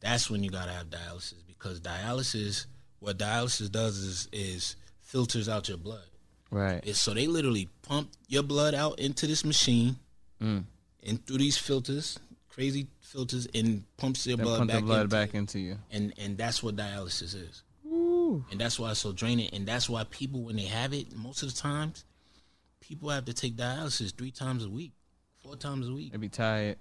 [0.00, 2.66] That's when you gotta have dialysis because dialysis,
[3.00, 6.04] what dialysis does is is filters out your blood.
[6.50, 6.80] Right.
[6.84, 9.96] It's, so they literally pump your blood out into this machine
[10.40, 10.64] Mm.
[11.04, 12.18] and through these filters,
[12.52, 15.38] crazy filters, and pumps your Then blood pump back the blood into back you.
[15.38, 15.78] into you.
[15.90, 17.62] And and that's what dialysis is.
[17.86, 18.44] Ooh.
[18.50, 19.50] And that's why it's so draining.
[19.52, 22.04] And that's why people, when they have it, most of the times,
[22.80, 24.92] people have to take dialysis three times a week,
[25.42, 26.12] four times a week.
[26.12, 26.76] They be tired,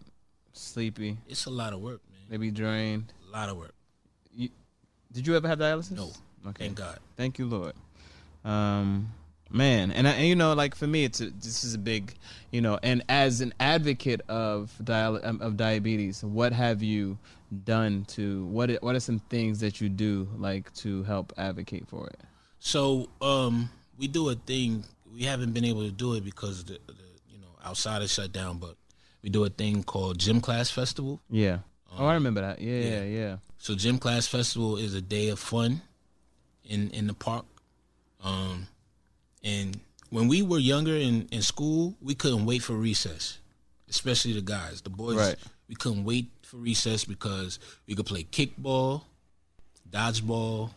[0.53, 2.21] sleepy, It's a lot of work, man.
[2.29, 3.12] they be drained.
[3.29, 3.73] A lot of work.
[4.34, 4.49] You,
[5.12, 5.91] Did you ever have dialysis?
[5.91, 6.12] No.
[6.47, 6.65] Okay.
[6.65, 6.99] Thank God.
[7.17, 7.73] Thank you, Lord.
[8.45, 9.12] Um,
[9.52, 12.14] man, and, I, and you know, like for me, it's a, this is a big,
[12.52, 17.18] you know, and as an advocate of dial um, of diabetes, what have you
[17.66, 21.88] done to what are- what are some things that you do like to help advocate
[21.88, 22.20] for it?
[22.60, 24.86] So um, we do a thing.
[25.14, 26.94] We haven't been able to do it because the, the
[27.30, 28.58] you know outside is shut down.
[28.60, 28.76] But
[29.22, 31.22] we do a thing called Gym Class Festival.
[31.30, 31.60] Yeah.
[31.98, 32.62] oh, I remember that.
[32.62, 32.90] Yeah, yeah.
[32.90, 33.36] yeah, yeah.
[33.58, 35.82] So Gym Class Festival is a day of fun
[36.64, 37.46] in in the park.
[38.24, 38.68] Um,
[39.43, 43.38] and when we were younger in, in school, we couldn't wait for recess,
[43.89, 44.82] especially the guys.
[44.82, 45.36] The boys, Right.
[45.69, 49.04] we couldn't wait for recess because we could play kickball,
[49.89, 50.71] dodgeball,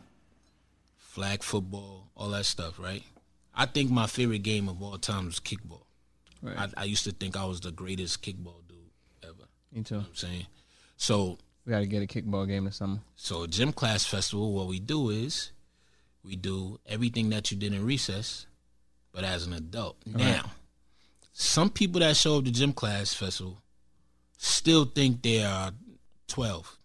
[0.97, 3.03] flag football, all that stuff, right?
[3.55, 5.83] I think my favorite game of all time was kickball.
[6.43, 6.57] Right.
[6.59, 8.79] I, I used to think I was the greatest kickball dude
[9.23, 9.49] ever.
[9.73, 9.97] Me too.
[9.99, 10.47] I'm saying.
[10.97, 13.03] So We got to get a kickball game or something.
[13.17, 15.53] so gym class festival, what we do is
[16.25, 18.47] we do everything that you did in recess,
[19.15, 19.97] but as an adult.
[20.05, 20.51] Now,
[21.33, 23.63] some people that show up to gym class festival
[24.37, 25.71] still think they are
[26.27, 26.77] twelve.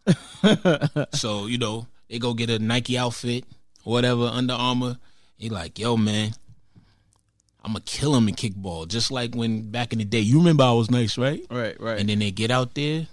[1.14, 3.46] so, you know, they go get a Nike outfit,
[3.84, 4.98] whatever, Under Armour.
[5.38, 6.34] He like, yo, man,
[7.64, 8.88] I'm gonna kill him in kickball.
[8.88, 11.46] Just like when back in the day, you remember I was nice, right?
[11.50, 12.00] Right, right.
[12.00, 13.08] and then they get out there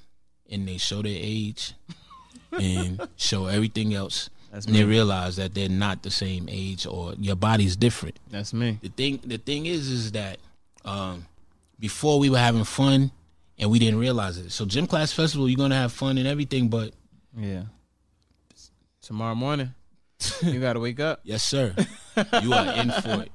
[0.51, 1.73] and they show their age
[2.53, 7.13] and show everything else That's and they realize that they're not the same age or
[7.19, 8.79] your body's different That's me.
[8.83, 10.39] the thing the thing is is that
[10.87, 11.27] um,
[11.79, 13.11] before we were having fun
[13.59, 16.69] and we didn't realize it so gym class festival you're gonna have fun and everything
[16.69, 16.93] but
[17.37, 17.65] Yeah.
[19.03, 19.73] Tomorrow morning,
[20.43, 21.21] you got to wake up.
[21.23, 21.75] yes sir
[22.43, 23.31] you are in for it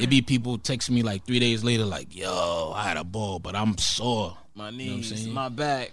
[0.00, 3.38] it be people texting me like three days later like yo i had a ball
[3.38, 5.32] but i'm sore My knees, saying?
[5.32, 5.92] my back.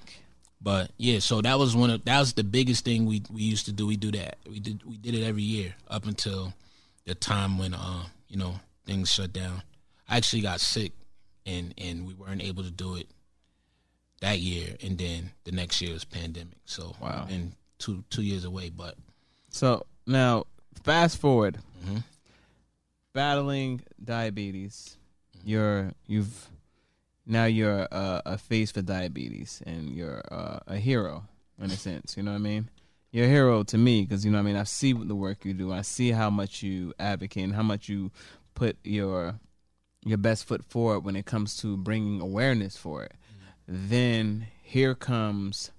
[0.62, 3.66] But yeah, so that was one of that was the biggest thing we we used
[3.66, 3.88] to do.
[3.88, 4.38] We do that.
[4.50, 6.54] We did we did it every year up until
[7.06, 9.62] the time when uh you know things shut down.
[10.10, 10.92] I actually got sick
[11.46, 13.08] and and we weren't able to do it
[14.20, 14.76] that year.
[14.84, 16.58] And then the next year was pandemic.
[16.66, 17.28] So Wow.
[17.30, 18.70] and two two years away.
[18.70, 18.96] But
[19.50, 20.46] So now,
[20.84, 21.60] fast forward.
[21.86, 22.04] Mhm.
[23.14, 24.98] Battling diabetes,
[25.44, 26.48] you're you've
[27.30, 31.26] now you're a, a face for diabetes, and you're uh, a hero
[31.62, 32.18] in a sense.
[32.18, 32.70] You know what I mean?
[33.12, 34.56] You're a hero to me because you know what I mean.
[34.56, 35.72] I see the work you do.
[35.72, 38.12] I see how much you advocate and how much you
[38.56, 39.40] put your
[40.04, 43.14] your best foot forward when it comes to bringing awareness for it.
[43.68, 45.72] Then here comes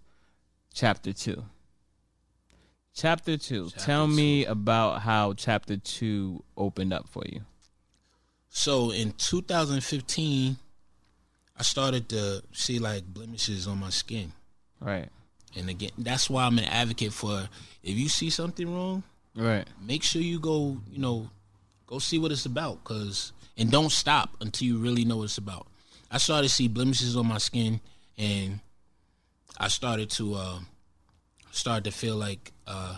[0.73, 1.45] chapter two.
[2.95, 3.71] Chapter two.
[3.71, 7.41] Chapter Tell me about how chapter two opened up for you.
[8.49, 10.57] so in 2015,
[11.61, 14.33] I started to see like blemishes on my skin.
[14.81, 15.11] Right.
[15.55, 17.51] And again, that's why I'm an advocate for
[17.83, 19.03] if you see something wrong,
[19.37, 19.69] Right.
[19.79, 21.29] make sure you go, you know,
[21.87, 25.37] go see what it's about, cause and don't stop until you really know what it's
[25.37, 25.67] about.
[26.11, 27.81] I started to see blemishes on my skin,
[28.17, 28.61] and
[29.59, 30.59] I started to uh,
[31.51, 32.97] started to feel like uh,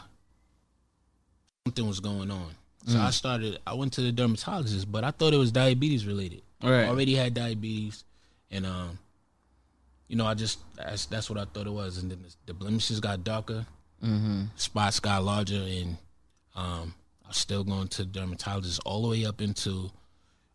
[1.67, 2.51] something was going on.
[2.87, 3.59] So I started.
[3.67, 6.43] I went to the dermatologist, but I thought it was diabetes related.
[6.63, 6.85] Right.
[6.85, 8.05] I already had diabetes,
[8.53, 8.99] and um,
[10.09, 12.55] you know, I just that's that's what I thought it was, and then the, the
[12.55, 13.67] blemishes got darker
[14.05, 14.47] Mm-hmm.
[14.57, 15.97] spots got larger and
[16.57, 16.93] um
[17.25, 19.93] I'm still going to dermatologist all the way up into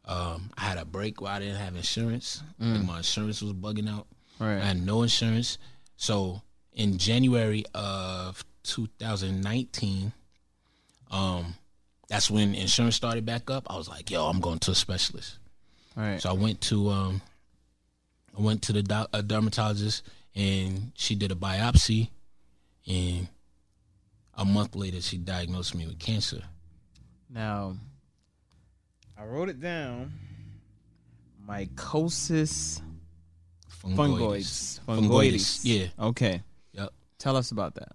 [0.03, 2.43] um I had a break where I didn't have insurance.
[2.59, 4.05] Like my insurance was bugging out.
[4.37, 4.57] Right.
[4.57, 5.59] I had no insurance.
[5.95, 6.41] So
[6.73, 10.11] in January of 2019,
[11.11, 11.55] um
[12.09, 13.65] that's when insurance started back up.
[13.69, 15.39] I was like, yo, I'm going to a specialist.
[15.95, 16.21] Right.
[16.21, 17.21] So I went to um,
[18.37, 20.03] I went to the doc- a dermatologist
[20.35, 22.09] and she did a biopsy,
[22.85, 23.27] and
[24.35, 26.43] a month later she diagnosed me with cancer.
[27.29, 27.75] Now,
[29.17, 30.13] I wrote it down.
[31.49, 32.81] Mycosis
[33.83, 34.79] fungoides.
[34.87, 35.61] Fungoides.
[35.63, 35.87] Yeah.
[35.99, 36.41] Okay.
[36.73, 36.93] Yep.
[37.17, 37.93] Tell us about that.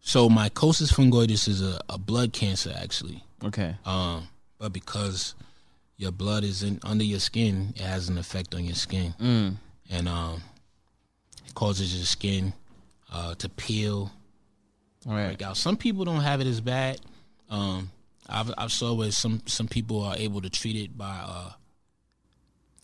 [0.00, 3.24] So mycosis fungoides is a, a blood cancer actually.
[3.42, 3.74] Okay.
[3.84, 5.34] Um, but because
[5.96, 9.56] your blood is in under your skin, it has an effect on your skin, Mm.
[9.90, 10.42] and um,
[11.46, 12.52] it causes your skin
[13.12, 14.10] uh, to peel,
[15.06, 15.26] All right.
[15.28, 15.56] break out.
[15.56, 17.00] Some people don't have it as bad.
[17.48, 17.90] Um,
[18.28, 21.52] I've I've saw where some some people are able to treat it by uh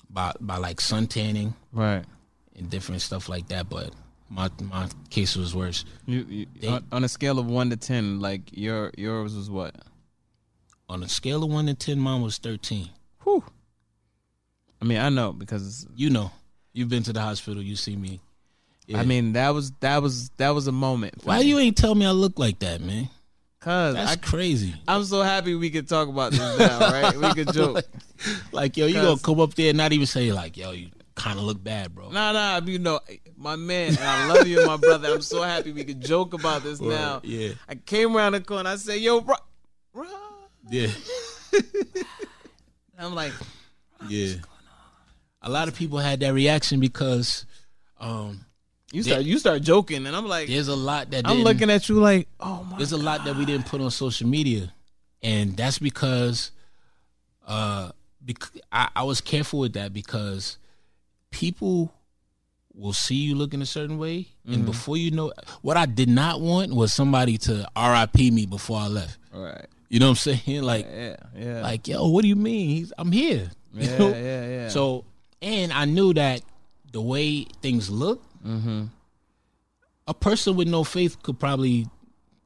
[0.09, 2.05] by by like sun tanning Right.
[2.57, 3.69] and different stuff like that.
[3.69, 3.91] But
[4.29, 5.85] my my case was worse.
[6.07, 9.49] You, you They- on, on a scale of one to ten, like your yours was
[9.51, 9.75] what?
[10.89, 12.91] On a scale of one to ten, mine was thirteen.
[13.25, 13.45] Whew.
[14.81, 16.31] I mean, I know because You know,
[16.73, 17.63] you've been to the hospital.
[17.63, 18.21] You see me.
[18.87, 18.99] Yeah.
[19.01, 21.21] I mean that was that was that was a moment.
[21.23, 21.45] for why me.
[21.47, 23.09] you ain't tell me I look like that, man?
[23.61, 24.75] Cause That's I, crazy.
[24.89, 27.15] I'm so happy we could talk about this now, right?
[27.17, 27.85] We could joke.
[28.53, 30.89] Like yo, you gonna 'Cause- come up there and not even say like yo, you
[31.15, 32.09] kind of look bad, bro.
[32.11, 32.99] Nah, nah, you know,
[33.37, 35.13] my man, and I love you, my brother.
[35.13, 37.21] I'm so happy we could joke about this now.
[37.23, 38.71] yeah, I came around the corner.
[38.71, 39.37] I said, "Yo, bro,
[39.93, 40.07] bro."
[40.71, 40.89] yeah,
[43.01, 43.33] I'm like,
[44.09, 44.35] yeah.
[45.43, 47.47] a lot of people had that reaction because
[48.01, 48.45] um,
[48.93, 51.89] You start you start joking, and I'm like, there's a lot that I'm looking at
[51.89, 52.77] you like, oh my.
[52.79, 54.73] there's a lot that we didn't put on social media,
[55.23, 56.51] and that's because
[57.47, 60.59] uh, bec- I, I was careful with that because
[61.31, 61.93] people
[62.75, 64.55] will see you looking a certain way, Mm-hmm.
[64.55, 65.33] and before you know,
[65.63, 69.19] what I did not want was somebody to RIP me before I left.
[69.33, 69.67] Right.
[69.91, 70.63] You know what I'm saying?
[70.73, 71.17] Like, Yeah.
[71.37, 71.61] Yeah.
[71.63, 72.69] like, yo, what do you mean?
[72.71, 73.51] He's, I'm here.
[73.75, 74.09] You yeah, know?
[74.09, 74.49] yeah.
[74.49, 74.69] Yeah.
[74.69, 75.05] So,
[75.43, 76.41] and I knew that
[76.93, 78.85] the way things look, Mm-hmm.
[80.07, 81.87] a person with no faith could probably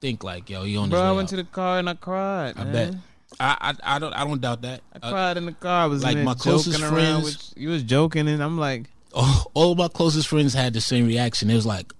[0.00, 1.30] think like, yo, you on bro, I went out.
[1.30, 2.54] to the car and I cried.
[2.58, 2.72] I man.
[2.72, 2.94] bet.
[3.40, 4.80] I, I I don't I don't doubt that.
[4.92, 5.84] I Uh, cried in the car.
[5.84, 9.74] I was like my closest friends- With, you was joking, and I'm like, all, all
[9.74, 11.48] my closest friends had the same reaction.
[11.50, 11.92] It was like,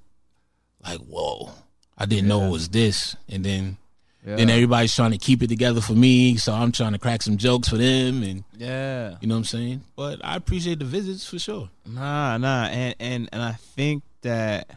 [0.84, 1.50] like whoa,
[1.96, 3.78] I didn't know it was this, and then
[4.24, 7.22] yeah, then everybody's trying to keep it together for me, so I'm trying to crack
[7.22, 9.16] some jokes for them, and yeah.
[9.20, 9.82] you know what I'm saying.
[9.96, 11.68] But I appreciate the visits for sure.
[11.84, 14.70] Nah, nah, and and and I think that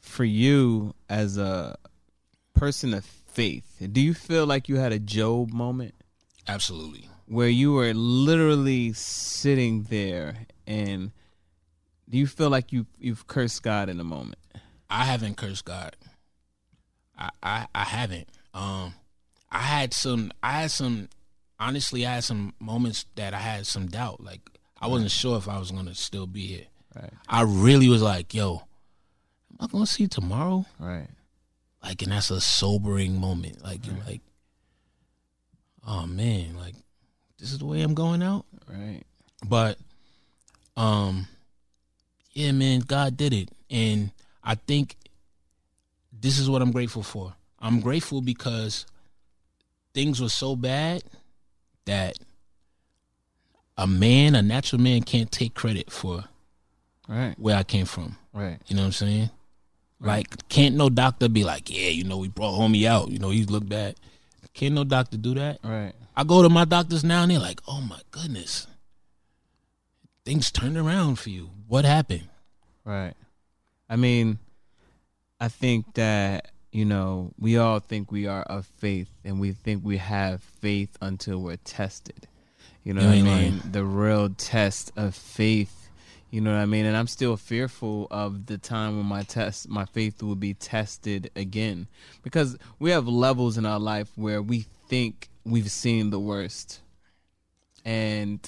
[0.00, 1.76] for you as a
[2.54, 5.94] person of faith, do you feel like you had a Job moment
[6.46, 7.08] Absolutely.
[7.26, 11.10] where you were literally sitting there, and
[12.08, 14.38] do you feel like you you've cursed God in a moment?
[14.88, 15.96] I haven't cursed God.
[17.18, 18.28] I, I I haven't.
[18.54, 18.94] Um,
[19.50, 20.32] I had some.
[20.42, 21.08] I had some.
[21.60, 24.22] Honestly, I had some moments that I had some doubt.
[24.22, 24.40] Like
[24.80, 26.66] I wasn't sure if I was gonna still be here.
[26.94, 28.62] Right, I really was like, "Yo,
[29.52, 31.08] am I gonna see you tomorrow?" right,
[31.82, 33.62] Like, and that's a sobering moment.
[33.62, 34.20] Like, you're like,
[35.86, 36.74] "Oh man, like
[37.38, 39.02] this is the way I'm going out." right.
[39.44, 39.78] But
[40.76, 41.26] um
[42.32, 43.50] yeah, man, God did it.
[43.68, 44.12] And
[44.44, 44.96] I think
[46.12, 47.34] this is what I'm grateful for.
[47.60, 48.86] I'm grateful because
[49.94, 51.02] things were so bad
[51.86, 52.18] that
[53.76, 56.24] a man, a natural man can't take credit for
[57.08, 58.16] Right, where I came from.
[58.34, 59.30] right, You know what I'm saying?
[60.00, 63.08] Like can't no doctor be like, "Yeah, you know, we brought homie out.
[63.10, 63.96] You know, he looked bad."
[64.54, 65.60] Can't no doctor do that.
[65.62, 65.92] right.
[66.16, 68.66] I go to my doctors now and they're like, oh my goodness.
[70.24, 71.50] Things turned around for you.
[71.68, 72.28] What happened?
[72.84, 73.14] Right.
[73.88, 74.40] I mean,
[75.38, 79.84] I think that, you know, we all think we are of faith and we think
[79.84, 82.28] we have faith until we're tested.
[82.84, 83.26] You know You what I mean?
[83.26, 83.62] lying.
[83.72, 85.90] The real test of faith.
[86.30, 86.84] You know what I mean?
[86.84, 91.30] And I'm still fearful of the time when my test my faith will be tested
[91.34, 91.86] again.
[92.22, 96.80] Because we have levels in our life where we think we've seen the worst.
[97.84, 98.40] And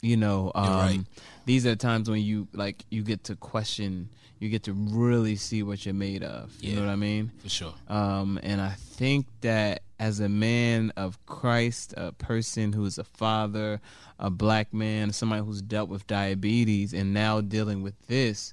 [0.00, 1.00] you know, um right.
[1.44, 5.62] these are times when you like you get to question you get to really see
[5.62, 7.30] what you're made of you know what i mean?
[7.42, 7.74] For sure.
[7.88, 13.80] um and i think that as a man of christ a person who's a father
[14.18, 18.52] a black man somebody who's dealt with diabetes and now dealing with this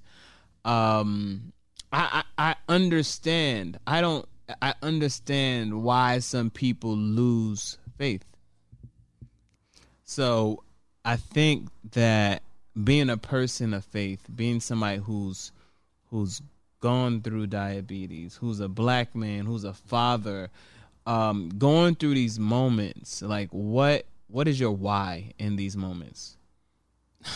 [0.65, 1.51] um
[1.91, 3.77] i i, I understand.
[3.85, 4.27] I don't
[4.61, 8.25] i understand why some people lose faith.
[10.03, 10.63] So
[11.05, 12.43] I think that
[12.83, 15.51] being a person of faith, being somebody who's
[16.13, 16.43] who's
[16.79, 20.51] gone through diabetes, who's a black man, who's a father,
[21.07, 26.37] um, going through these moments, like what what is your why in these moments?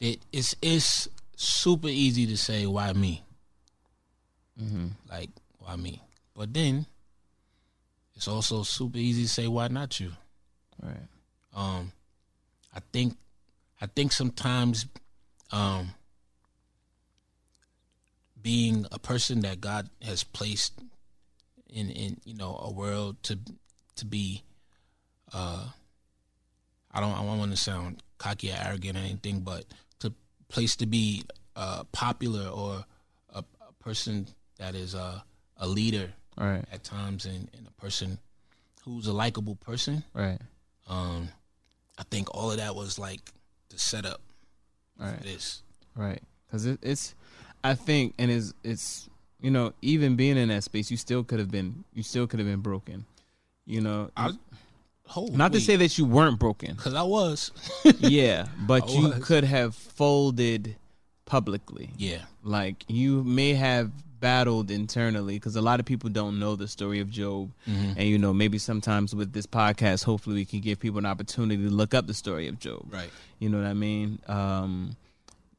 [0.00, 3.22] It, it's it's super easy to say why me.
[4.58, 4.86] Mm-hmm.
[5.10, 6.02] Like why me?
[6.34, 6.86] But then
[8.14, 10.12] it's also super easy to say why not you.
[10.82, 11.06] Right.
[11.54, 11.92] Um,
[12.74, 13.18] I think,
[13.78, 14.86] I think sometimes,
[15.52, 15.90] um,
[18.42, 20.72] being a person that God has placed
[21.68, 23.38] in in you know a world to
[23.96, 24.42] to be,
[25.32, 25.66] uh,
[26.92, 29.64] I don't I don't want to sound cocky or arrogant or anything, but
[30.00, 30.12] to
[30.48, 31.24] place to be
[31.56, 32.84] uh popular or
[33.34, 34.26] a, a person
[34.58, 35.20] that is uh,
[35.56, 36.64] a leader Right.
[36.72, 38.18] at times and, and a person
[38.84, 40.38] who's a likable person Right.
[40.88, 41.28] um,
[41.98, 43.20] I think all of that was like
[43.68, 44.20] the setup
[44.98, 45.18] Right.
[45.18, 45.62] for this.
[45.94, 46.22] Right.
[46.46, 47.14] Because it, it's,
[47.62, 49.08] I think, and it's, it's,
[49.40, 52.38] you know, even being in that space, you still could have been, you still could
[52.40, 53.04] have been broken.
[53.66, 54.30] You know, I,
[55.16, 56.74] oh, not to say that you weren't broken.
[56.74, 57.52] because I was.
[58.00, 59.24] yeah, but I you was.
[59.24, 60.76] could have folded
[61.26, 61.90] publicly.
[61.96, 66.68] yeah, Like you may have battled internally because a lot of people don't know the
[66.68, 67.50] story of Job.
[67.68, 67.94] Mhm.
[67.96, 71.62] And you know, maybe sometimes with this podcast, hopefully we can give people an opportunity
[71.62, 72.82] to look up the story of Job.
[72.92, 73.08] right.
[73.38, 74.18] You know what I mean?
[74.28, 74.96] Um,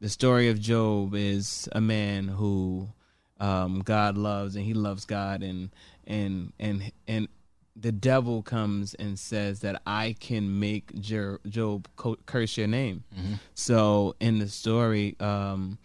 [0.01, 2.89] the story of Job is a man who
[3.39, 5.69] um, God loves, and he loves God, and
[6.05, 7.27] and and and
[7.75, 13.03] the devil comes and says that I can make Jer- Job co- curse your name.
[13.17, 13.35] Mm-hmm.
[13.53, 15.77] So in the story, um,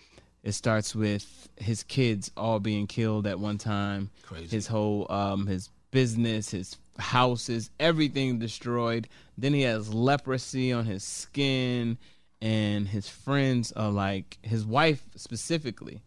[0.43, 4.11] it starts with his kids all being killed at one time.
[4.23, 4.49] Crazy.
[4.49, 9.09] His whole um, his business, his houses, everything destroyed.
[9.39, 11.99] Then he has leprosy on his skin,
[12.47, 16.01] and his friends are like his wife specifically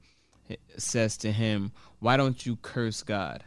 [0.77, 3.43] says to him, "Why don't you curse God?"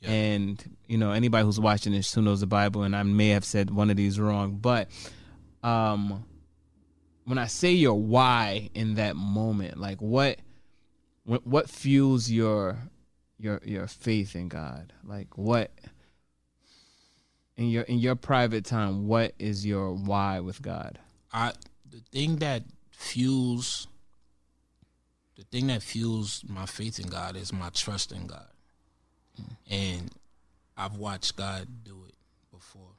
[0.00, 0.10] Yeah.
[0.10, 3.46] And you know anybody who's watching this who knows the Bible, and I may have
[3.46, 4.88] said one of these wrong, but
[5.62, 6.26] um,
[7.24, 10.38] when I say your why in that moment, like what
[11.24, 12.76] what, what fuels your
[13.38, 14.92] your your faith in God?
[15.02, 15.70] Like what
[17.56, 20.98] in your in your private time, what is your why with God?
[21.32, 21.54] I
[21.94, 23.86] the thing that fuels
[25.36, 28.46] the thing that fuels my faith in God is my trust in God.
[29.68, 30.10] And
[30.76, 32.14] I've watched God do it
[32.52, 32.92] before.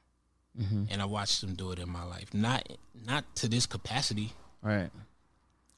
[0.60, 0.84] Mm-hmm.
[0.90, 2.32] And I watched him do it in my life.
[2.34, 2.66] Not
[3.06, 4.32] not to this capacity,
[4.62, 4.90] Right.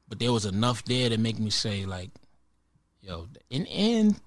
[0.08, 2.10] but there was enough there to make me say like,
[3.00, 4.20] yo, and and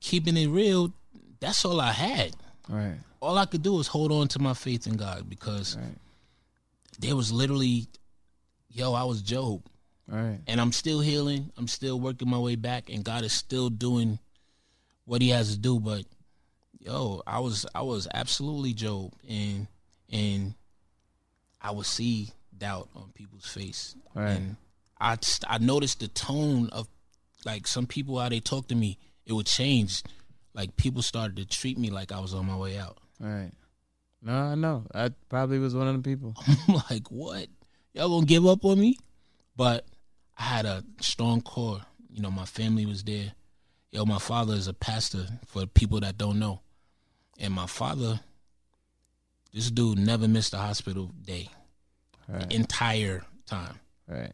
[0.00, 0.92] keeping it real,
[1.40, 2.32] that's all I had.
[2.68, 2.96] Right.
[3.20, 5.94] All I could do was hold on to my faith in God because Right.
[6.98, 7.86] There was literally
[8.70, 9.62] yo, I was Job.
[10.06, 10.38] Right.
[10.46, 11.50] and I'm still healing.
[11.56, 14.18] I'm still working my way back, and God is still doing
[15.06, 15.80] what He has to do.
[15.80, 16.04] But
[16.78, 19.66] yo, I was I was absolutely Job, and
[20.12, 20.54] and
[21.60, 24.32] I would see doubt on people's face, Right.
[24.32, 24.56] and
[25.00, 25.16] I
[25.48, 26.86] I noticed the tone of
[27.46, 28.98] like some people how they talk to me.
[29.24, 30.02] It would change.
[30.52, 32.98] Like people started to treat me like I was on my way out.
[33.18, 33.52] Right.
[34.24, 34.84] No, I know.
[34.94, 36.34] I probably was one of the people.
[36.68, 37.46] I'm like, what?
[37.92, 38.98] Y'all gonna give up on me?
[39.54, 39.84] But
[40.38, 41.80] I had a strong core.
[42.10, 43.32] You know, my family was there.
[43.92, 46.60] Yo, my father is a pastor for people that don't know.
[47.38, 48.18] And my father,
[49.52, 51.50] this dude never missed a hospital day.
[52.28, 52.48] Right.
[52.48, 53.78] The entire time.
[54.08, 54.32] Right.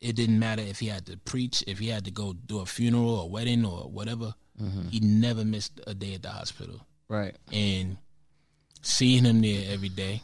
[0.00, 2.66] It didn't matter if he had to preach, if he had to go do a
[2.66, 4.34] funeral or wedding or whatever.
[4.60, 4.88] Mm-hmm.
[4.88, 6.86] He never missed a day at the hospital.
[7.08, 7.36] Right.
[7.52, 7.98] And
[8.86, 10.22] seeing him there every day,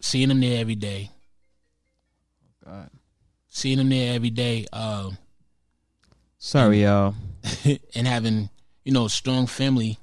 [0.00, 1.10] seeing him there every day,
[2.64, 2.90] God.
[3.48, 5.16] seeing him there every day, um,
[6.38, 7.14] Sorry, y'all.
[7.94, 8.50] and having
[8.84, 9.98] you know strong family,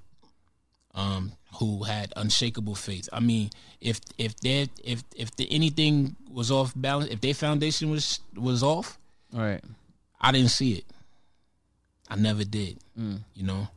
[0.96, 3.08] um, who had unshakable faith.
[3.14, 7.90] I mean, if if there if if the, anything was off balance, if their foundation
[7.92, 8.98] was was off,
[9.32, 9.64] Right.
[10.20, 10.86] I didn't see it.
[12.10, 12.80] I never did.
[13.00, 13.20] Mm.
[13.34, 13.68] You know,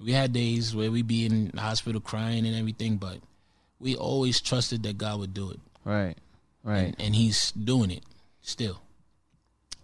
[0.00, 3.18] we had days where we be in the hospital crying and everything, but
[3.78, 6.16] we always trusted that God would do it, Right.
[6.62, 6.94] Right.
[6.98, 8.02] and He's doing it
[8.42, 8.80] still.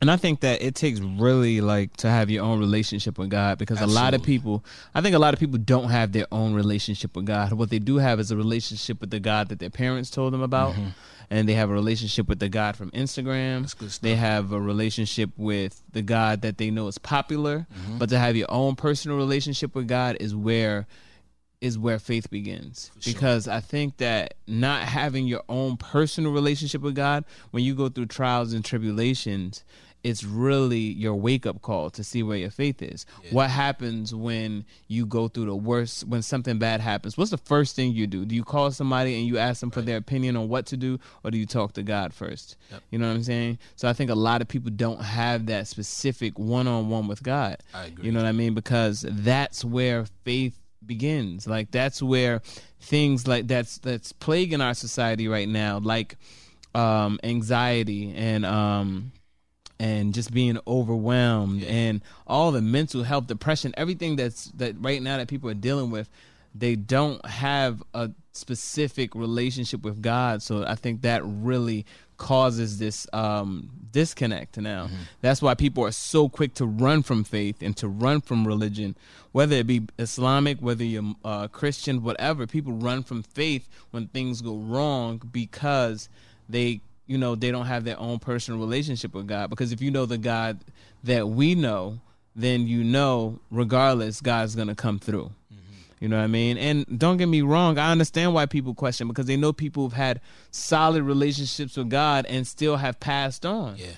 [0.00, 3.56] And I think that it takes really like to have your own relationship with God
[3.56, 4.64] because a lot of people,
[4.96, 7.52] I think a lot of people don't have their own relationship with God.
[7.52, 10.42] What they do have is a relationship with the God that their parents told them
[10.42, 10.88] about, mm-hmm.
[11.30, 13.60] And they have a relationship with the God from Instagram.
[13.62, 14.02] That's good stuff.
[14.02, 17.98] They have a relationship with the God that they know is popular, Mm-hmm.
[17.98, 20.86] but to have your own personal relationship with God is where
[21.60, 23.12] is where faith begins sure.
[23.12, 27.88] because I think that not having your own personal relationship with God when you go
[27.88, 29.62] through trials and tribulations
[30.04, 33.06] it's really your wake up call to see where your faith is.
[33.30, 37.16] What happens when you go through the worst when something bad happens?
[37.16, 38.24] What's the first thing you do?
[38.24, 40.98] Do you call somebody and you ask them for their opinion on what to do
[41.22, 42.56] or do you talk to God first?
[42.70, 42.82] Yep.
[42.90, 43.58] You know what I'm saying?
[43.76, 47.58] So I think a lot of people don't have that specific one-on-one with God.
[47.72, 48.06] I agree.
[48.06, 48.54] You know what I mean?
[48.54, 51.46] Because that's where faith begins.
[51.46, 52.42] Like that's where
[52.80, 56.16] things like that's that's plaguing our society right now, like
[56.74, 59.12] um, anxiety and um,
[59.82, 65.16] and just being overwhelmed and all the mental health, depression, everything that's that right now
[65.16, 66.08] that people are dealing with.
[66.54, 71.84] They don't have a specific relationship with God, so I think that really
[72.16, 74.88] causes this um, disconnect now.
[75.22, 78.94] That's why people are so quick to run from faith and to run from religion,
[79.32, 82.46] whether it be Islamic, whether you're uh, Christian, whatever.
[82.46, 86.08] People run from faith when things go wrong because
[86.48, 86.80] they,
[87.12, 89.50] you know, they don't have their own personal relationship with God.
[89.50, 90.60] Because if you know the God
[91.04, 92.00] that we know,
[92.34, 95.30] then you know, regardless, God's gonna come through.
[95.52, 95.82] Mm-hmm.
[96.00, 96.56] You know what I mean?
[96.56, 99.92] And don't get me wrong, I understand why people question because they know people have
[99.92, 103.76] had solid relationships with God and still have passed on.
[103.76, 103.88] Yeah.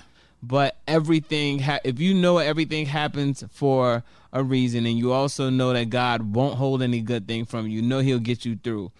[0.43, 4.03] But everything, ha- if you know everything happens for
[4.33, 7.77] a reason, and you also know that God won't hold any good thing from you,
[7.77, 8.91] you know He'll get you through.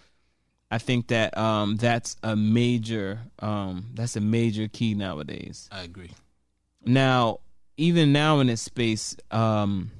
[0.70, 5.68] I think that um, that's a major, um, that's a major key nowadays.
[5.70, 6.10] I agree.
[6.84, 7.40] Now,
[7.76, 9.92] even now in this space, um,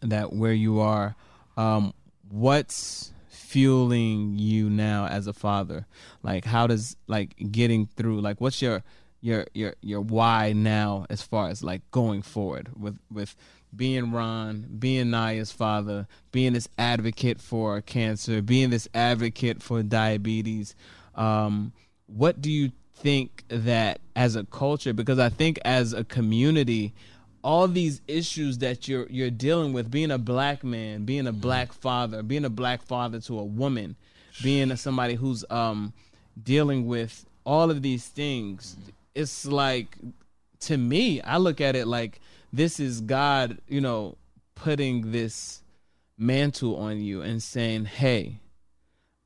[0.00, 1.16] that where you are,
[1.56, 1.94] um,
[2.28, 5.86] what's fueling you now as a father?
[6.22, 8.20] Like, how does like getting through?
[8.20, 8.82] Like, what's your
[9.20, 13.36] your your your why now as far as like going forward with with
[13.76, 20.74] being Ron, being Naya's father, being this advocate for cancer, being this advocate for diabetes.
[21.14, 21.72] Um,
[22.06, 24.92] what do you think that as a culture?
[24.92, 26.94] Because I think as a community,
[27.42, 31.72] all these issues that you're you're dealing with, being a black man, being a black
[31.72, 33.96] father, being a black father to a woman,
[34.42, 35.92] being somebody who's um,
[36.42, 38.76] dealing with all of these things,
[39.14, 39.98] it's like
[40.60, 42.20] to me, I look at it like
[42.54, 44.16] this is God, you know,
[44.54, 45.62] putting this
[46.16, 48.38] mantle on you and saying, "Hey,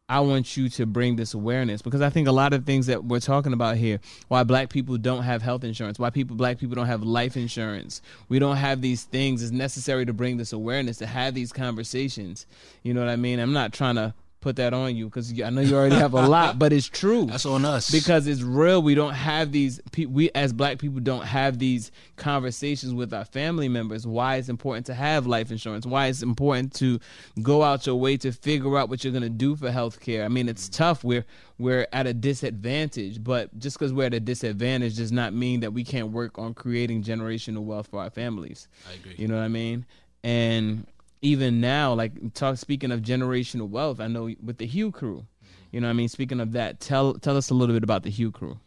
[0.08, 3.04] I want you to bring this awareness because I think a lot of things that
[3.04, 6.74] we're talking about here, why black people don't have health insurance, why people black people
[6.74, 8.00] don't have life insurance,
[8.30, 12.46] we don't have these things is necessary to bring this awareness to have these conversations.
[12.82, 13.38] You know what I mean?
[13.38, 16.26] I'm not trying to put that on you because I know you already have a
[16.28, 17.26] lot, but it's true.
[17.26, 18.80] That's on us because it's real.
[18.82, 19.80] We don't have these.
[19.96, 24.06] We as black people don't have these conversations with our family members.
[24.06, 25.86] Why it's important to have life insurance.
[25.86, 27.00] Why it's important to
[27.42, 30.24] go out your way to figure out what you're gonna do for health care.
[30.24, 31.02] I mean, it's tough.
[31.02, 31.26] We're
[31.58, 35.72] we're at a disadvantage, but just because we're at a disadvantage does not mean that
[35.72, 38.68] we can't work on creating generational wealth for our families.
[38.88, 39.14] I agree.
[39.18, 39.84] You know what I mean?
[40.22, 40.86] And
[41.20, 45.26] even now, like talk speaking of generational wealth, I know with the Hue Crew,
[45.70, 48.02] you know, what I mean, speaking of that, tell tell us a little bit about
[48.02, 48.58] the Hue Crew.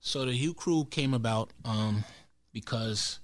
[0.00, 2.04] So the Hue Crew came about um,
[2.52, 3.20] because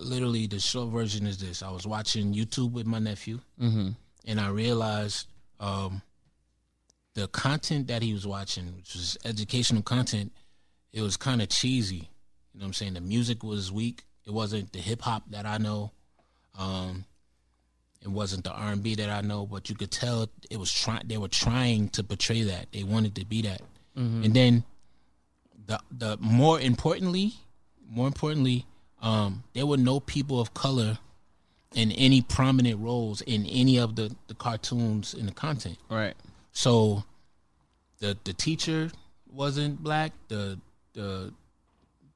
[0.00, 3.90] literally the short version is this: I was watching YouTube with my nephew, mm-hmm.
[4.26, 5.28] and I realized
[5.60, 6.02] um,
[7.14, 10.32] the content that he was watching, which was educational content,
[10.92, 12.10] it was kind of cheesy.
[12.52, 12.94] You know what I'm saying?
[12.94, 14.04] The music was weak.
[14.26, 15.92] It wasn't the hip hop that I know.
[16.58, 17.04] Um,
[18.02, 20.72] it wasn't the R and B that I know, but you could tell it was
[20.72, 21.02] trying.
[21.06, 22.66] They were trying to portray that.
[22.72, 23.62] They wanted to be that.
[23.96, 24.24] Mm-hmm.
[24.24, 24.64] And then
[25.66, 27.34] the the more importantly,
[27.88, 28.66] more importantly,
[29.02, 30.98] um, there were no people of color
[31.74, 35.78] in any prominent roles in any of the the cartoons in the content.
[35.90, 36.14] Right.
[36.52, 37.04] So
[37.98, 38.90] the the teacher
[39.30, 40.12] wasn't black.
[40.28, 40.58] The
[40.92, 41.32] the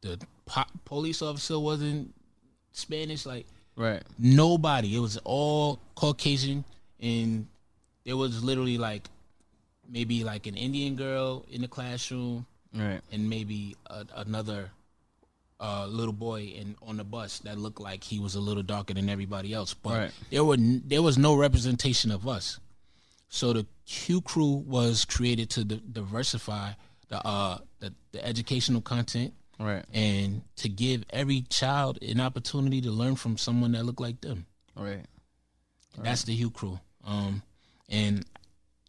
[0.02, 2.14] the po- police officer wasn't
[2.72, 3.26] Spanish.
[3.26, 3.46] Like
[3.76, 4.02] Right.
[4.18, 4.94] nobody.
[4.94, 6.64] It was all Caucasian,
[7.00, 7.46] and
[8.04, 9.08] there was literally like
[9.88, 13.00] maybe like an Indian girl in the classroom, Right.
[13.10, 14.70] and maybe a, another
[15.58, 18.94] uh, little boy in on the bus that looked like he was a little darker
[18.94, 19.74] than everybody else.
[19.74, 20.12] But Right.
[20.30, 22.58] there were n- there was no representation of us.
[23.28, 26.72] So the Hue Crew was created to di- diversify
[27.08, 29.84] the uh the, the educational content Right.
[29.92, 34.46] and to give every child an opportunity to learn from someone that looked like them.
[34.74, 35.04] Right.
[35.98, 36.80] That's the Hue Crew.
[37.04, 37.42] Um,
[37.90, 38.24] and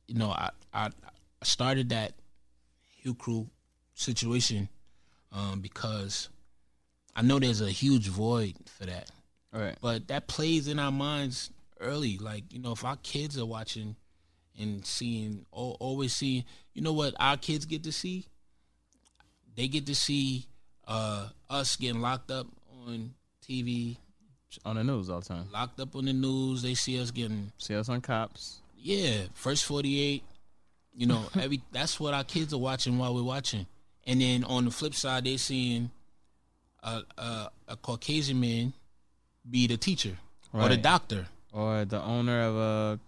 [0.08, 0.90] you know, I I, I
[1.44, 2.14] started that
[3.02, 3.50] Hue Crew
[3.96, 4.70] situation
[5.34, 6.30] um, because
[7.16, 9.12] I know there's a huge void for that,
[9.52, 9.76] Right.
[9.82, 11.52] but that plays in our minds
[11.82, 12.18] early.
[12.18, 13.98] Like you know, if our kids are watching
[14.58, 18.28] and seeing, always seeing, you know what our kids get to see,
[19.56, 20.46] they get to see
[20.88, 22.48] uh, us getting locked up
[22.88, 23.14] on
[23.48, 23.98] TV,
[24.66, 25.48] On the news all the time.
[25.52, 26.62] locked up on the news.
[26.62, 28.62] They see us getting See us on cops.
[28.78, 30.24] yeah, first forty eight.
[30.94, 33.66] You know, every that's what our kids are watching while we're watching.
[34.08, 35.92] And then on the flip side, they're seeing
[36.84, 38.74] a a, a Caucasian man
[39.50, 40.18] be the teacher
[40.54, 41.28] or the doctor.
[41.54, 43.00] Or the owner of a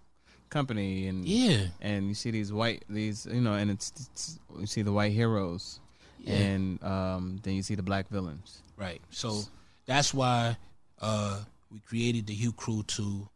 [0.50, 4.66] company and Yeah, and you see these white these you know and it's, it's you
[4.66, 5.80] see the white heroes
[6.24, 6.34] Yeah.
[6.34, 8.62] and um then you see the black villains.
[8.76, 9.00] right.
[9.10, 9.42] So
[9.86, 10.56] that's why
[11.00, 13.28] uh, we created the Hue Crew to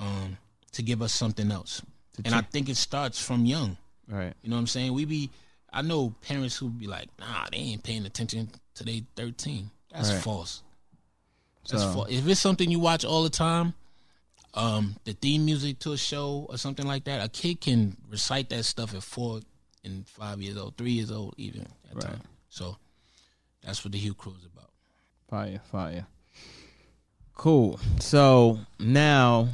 [0.00, 0.38] um,
[0.72, 1.82] to give us something else.
[2.14, 3.76] To And I think it starts from young.
[4.08, 4.32] Right.
[4.42, 4.92] You know what I'm saying?
[4.94, 5.30] We be
[5.72, 9.70] I know parents who be like, nah, they ain't paying attention to they 13.
[9.92, 10.22] That's Right.
[10.22, 10.62] false.
[11.68, 12.08] That's So- false.
[12.10, 13.74] If it's something you watch all the time,
[14.54, 18.48] um, the theme music to a show or something like that, a kid can recite
[18.50, 19.40] that stuff at four
[19.84, 22.04] and five years old, three years old even at Right.
[22.04, 22.20] time.
[22.48, 22.76] So
[23.62, 24.70] that's what the Hue Crew is about.
[25.28, 26.06] Fire, fire.
[27.34, 27.80] Cool.
[28.00, 29.48] So now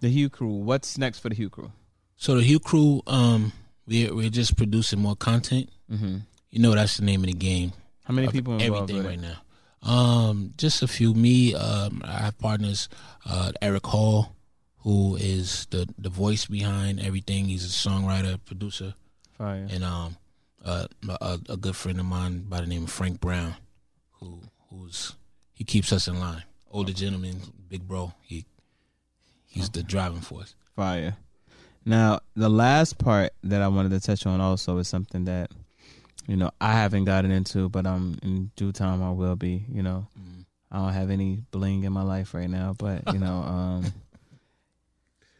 [0.00, 0.48] the Hue Crew.
[0.52, 1.70] What's next for the Hue Crew?
[2.16, 3.52] So the Hue Crew, um,
[3.86, 5.70] we're we're just producing more content.
[5.90, 6.18] Mm-hmm.
[6.50, 7.72] You know that's the name of the game.
[8.04, 9.38] How many people involved everything right now.
[9.82, 11.14] Um, just a few.
[11.14, 12.88] Me, um, I have partners.
[13.24, 14.34] Uh, Eric Hall,
[14.80, 17.46] who is the the voice behind everything.
[17.46, 18.94] He's a songwriter, producer,
[19.40, 19.66] Fire.
[19.70, 20.16] and um,
[20.64, 23.54] uh, a, a good friend of mine by the name of Frank Brown,
[24.20, 25.14] who who's
[25.54, 26.42] he keeps us in line.
[26.70, 28.12] Older gentleman, big bro.
[28.22, 28.44] He
[29.46, 30.54] he's the driving force.
[30.76, 31.16] Fire.
[31.86, 35.50] Now, the last part that I wanted to touch on also is something that
[36.28, 39.64] you know I haven't gotten into, but um, in due time I will be.
[39.72, 40.44] You know, Mm.
[40.70, 43.92] I don't have any bling in my life right now, but you know, um,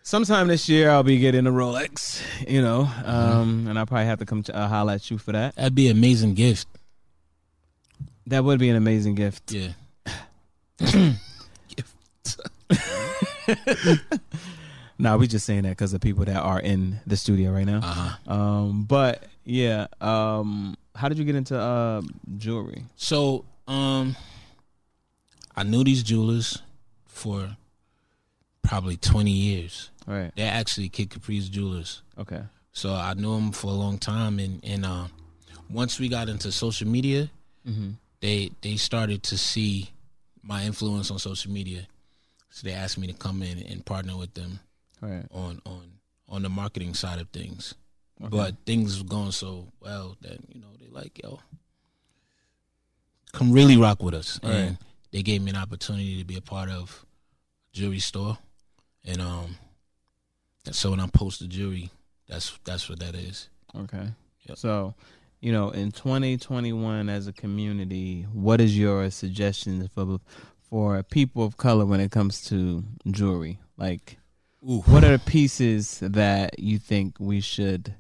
[0.03, 2.23] sometime this year I'll be getting a Rolex.
[2.49, 5.33] You know, um, and I'll probably have to come to uh, holler at you for
[5.33, 5.57] that.
[5.57, 6.69] That'd be an amazing gift.
[8.27, 9.53] That would be an amazing gift.
[9.53, 9.73] Yeah.
[10.79, 12.41] Gift.
[14.99, 17.79] nah, we just saying that because of people that are in the studio right now.
[17.79, 17.81] Uh
[18.27, 18.33] huh.
[18.33, 22.03] Um, but yeah, um, how did you get into uh
[22.37, 22.85] jewelry?
[22.97, 24.17] So, um,
[25.57, 26.63] I knew these jewelers
[27.07, 27.57] for
[28.71, 29.91] probably twenty years.
[30.07, 30.31] Right.
[30.37, 32.03] They're actually Kid Capri's jewelers.
[32.17, 32.43] Okay.
[32.73, 35.07] So I knew them for a long time, and and uh,
[35.69, 37.29] once we got into social media,
[37.69, 37.91] Mm-hmm.
[38.21, 39.91] they they started to see
[40.43, 41.87] my influence on social media.
[42.51, 44.61] So they asked me to come in and partner with them
[45.03, 45.27] Right.
[45.33, 45.83] on on
[46.29, 47.75] on the marketing side of things.
[48.23, 48.31] Okay.
[48.37, 51.41] But things were going so well that you know they like yo,
[53.33, 54.53] come really rock with us, Right.
[54.55, 54.79] and
[55.13, 57.05] they gave me an opportunity to be a part of
[57.73, 58.39] jewelry store,
[59.07, 59.57] and um,
[60.71, 61.91] so when I post the jewelry,
[62.29, 63.49] that's that's what that is.
[63.77, 64.09] Okay.
[64.49, 64.59] Yep.
[64.59, 64.95] So,
[65.41, 70.21] you know, in 2021 as a community, what is your suggestion for
[70.69, 73.59] for people of color when it comes to jewelry?
[73.77, 74.19] Like
[74.69, 77.95] Ooh, what are the pieces that you think we should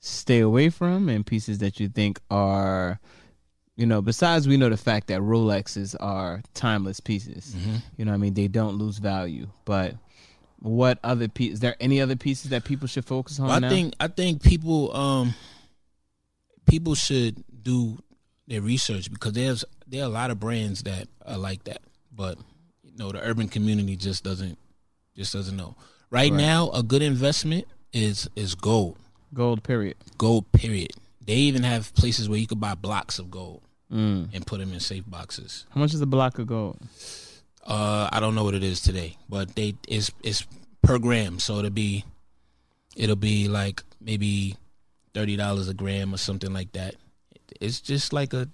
[0.00, 3.00] stay away from and pieces that you think are
[3.76, 7.54] you know, besides we know the fact that Rolexes are timeless pieces.
[7.54, 8.34] hmm You know what I mean?
[8.34, 9.48] They don't lose value.
[9.64, 9.94] But
[10.60, 11.54] what other pieces?
[11.54, 13.68] Is there any other pieces that people should focus on Well, I now?
[13.70, 15.34] think I think people um
[16.68, 17.98] people should do
[18.46, 21.78] their research because there's there are a lot of brands that are like that,
[22.14, 22.38] but
[22.82, 24.58] you know the urban community just doesn't
[25.16, 25.76] just doesn't know.
[26.10, 26.36] Right, Right.
[26.40, 28.98] now, a good investment is is gold,
[29.34, 29.96] Gold period.
[30.18, 30.50] gold.
[30.52, 30.92] Period.
[31.24, 34.28] They even have places where you could buy blocks of gold Mm.
[34.32, 35.66] and put them in safe boxes.
[35.70, 36.78] How much is a block of gold?
[37.66, 40.46] Uh, I don't know what it is today, but they it's it's
[40.82, 42.04] per gram, so it'll be
[42.96, 44.56] it'll be like maybe
[45.14, 46.96] thirty dollars a gram or something like that.
[47.60, 48.48] It's just like a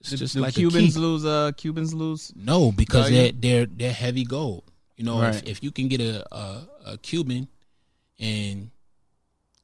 [0.00, 1.24] it's Do- just do like Cubans lose.
[1.24, 2.32] Uh, Cubans lose.
[2.36, 3.32] No, because Value?
[3.32, 4.64] they're they're they're heavy gold.
[4.96, 5.34] You know, Right.
[5.34, 7.48] if if you can get a, a a Cuban
[8.20, 8.70] and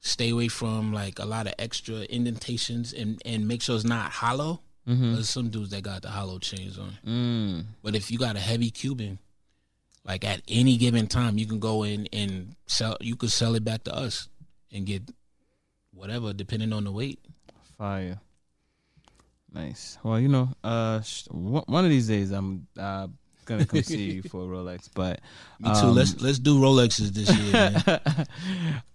[0.00, 4.10] stay away from like a lot of extra indentations and and make sure it's not
[4.10, 4.62] hollow.
[4.88, 5.14] Mm-hmm.
[5.14, 6.98] There's some dudes that got the hollow chains on.
[7.06, 7.64] Mm.
[7.82, 9.18] But if you got a heavy Cuban,
[10.04, 12.96] like at any given time, you can go in and sell.
[13.00, 14.28] You could sell it back to us
[14.72, 15.02] and get
[15.92, 17.20] whatever, depending on the weight.
[17.76, 18.20] Fire.
[19.52, 19.98] Nice.
[20.02, 23.08] Well, you know, uh, sh- one of these days I'm uh,
[23.44, 24.88] gonna come see you for a Rolex.
[24.94, 25.20] But
[25.58, 25.86] Me too.
[25.86, 27.82] Um, let's let's do Rolexes this year.
[27.86, 28.26] Man.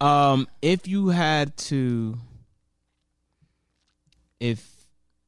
[0.00, 2.16] um, if you had to,
[4.40, 4.75] if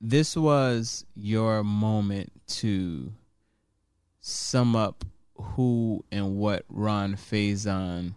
[0.01, 3.13] this was your moment to
[4.21, 8.15] sum up who and what Ron Faison,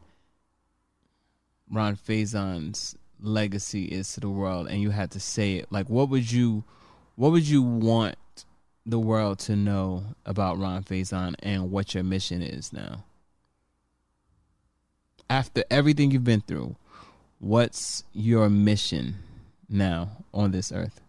[1.69, 6.09] Ron Faison's legacy is to the world, and you had to say it, like what
[6.09, 6.63] would you,
[7.15, 8.17] what would you want
[8.86, 13.03] the world to know about Ron Faison and what your mission is now?
[15.29, 16.75] After everything you've been through,
[17.39, 19.15] what's your mission
[19.69, 20.99] now on this earth?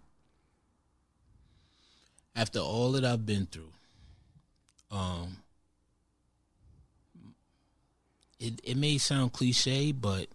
[2.35, 3.73] After all that I've been through,
[4.91, 5.37] um,
[8.41, 10.29] it it may sound cliche, but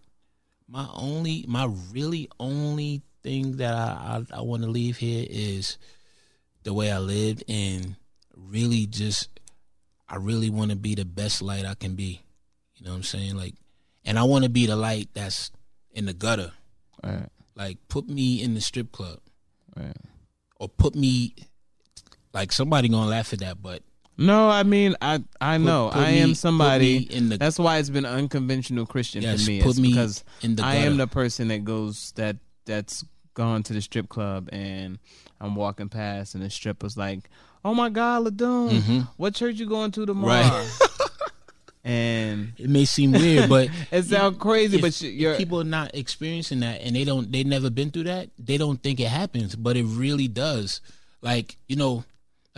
[0.68, 5.78] my only, my really only thing that I I, I want to leave here is
[6.62, 7.96] the way I lived and
[8.36, 9.28] really just
[10.08, 12.22] I really want to be the best light I can be.
[12.76, 13.36] You know what I'm saying?
[13.36, 13.54] Like
[14.04, 15.50] and I want to be the light that's
[15.90, 16.52] in the gutter.
[17.02, 19.20] Right, Like put me in the strip club
[19.76, 19.96] right.
[20.56, 21.34] or put me
[22.32, 23.82] like somebody to laugh at that but
[24.16, 26.96] No, I mean, I I know put I am somebody.
[27.10, 29.62] in the That's why it's been unconventional Christian yes, for me.
[29.62, 33.04] put It's me because in the I am the person that goes that that's
[33.34, 34.98] gone to the strip club and
[35.40, 37.30] I'm walking past and the stripper's like,
[37.64, 39.08] "Oh my God, Ladone, Mhm.
[39.16, 40.68] what church you going to tomorrow?" Right.
[41.84, 45.94] and It may seem weird, but it sounds crazy, if, but you're people are not
[45.94, 49.54] experiencing that and they don't they never been through that they don't think it happens
[49.54, 50.80] but it really does
[51.22, 52.04] like you know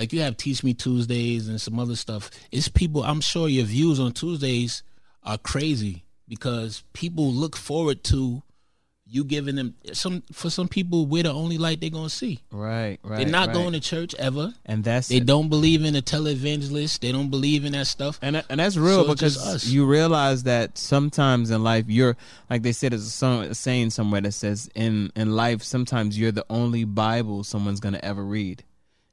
[0.00, 3.66] like you have teach me tuesdays and some other stuff it's people i'm sure your
[3.66, 4.82] views on tuesdays
[5.22, 8.42] are crazy because people look forward to
[9.12, 12.38] you giving them some for some people we're the only light they're gonna see.
[12.52, 13.16] Right, right.
[13.18, 13.54] They're not right.
[13.54, 14.54] going to church ever.
[14.64, 17.00] and that's They don't believe in a televangelist.
[17.00, 18.20] They don't believe in that stuff.
[18.22, 19.66] and and that's real So because us.
[19.66, 22.16] you realize that sometimes in life you're
[22.48, 26.16] like they said there's a, song, a saying somewhere that says in in life sometimes
[26.16, 28.62] you're the only Bible someone's gonna ever read.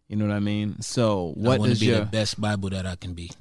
[0.08, 0.82] You know what I mean?
[0.82, 3.32] So I what want does to be your the best Bible that I can be.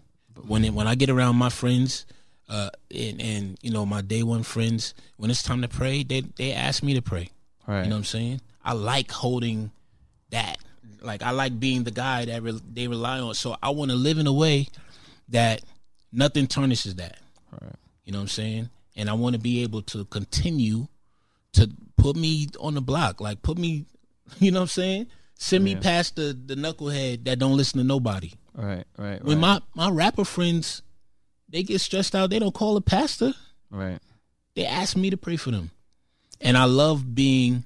[0.46, 2.06] When it, when I get around my friends,
[2.48, 6.22] uh, and and you know my day one friends, when it's time to pray, they
[6.36, 7.30] they ask me to pray.
[7.66, 7.82] right?
[7.84, 8.40] You know what I'm saying?
[8.64, 9.70] I like holding
[10.30, 10.58] that.
[11.00, 13.34] Like I like being the guy that re- they rely on.
[13.34, 14.68] So I want to live in a way
[15.28, 15.62] that
[16.12, 17.18] nothing tarnishes that.
[17.52, 17.72] Right.
[18.04, 18.70] You know what I'm saying?
[18.96, 20.88] And I want to be able to continue
[21.52, 23.20] to put me on the block.
[23.20, 23.84] Like put me,
[24.40, 25.06] you know what I'm saying?
[25.38, 25.80] Send me Yeah.
[25.80, 28.32] past the the knucklehead that don't listen to nobody.
[28.54, 30.82] right, right, When right, my my rapper friends,
[31.48, 32.30] they get stressed out.
[32.30, 33.34] They don't call a pastor.
[33.70, 33.98] right.
[34.54, 35.70] They ask me to pray for them,
[36.40, 37.64] and I love being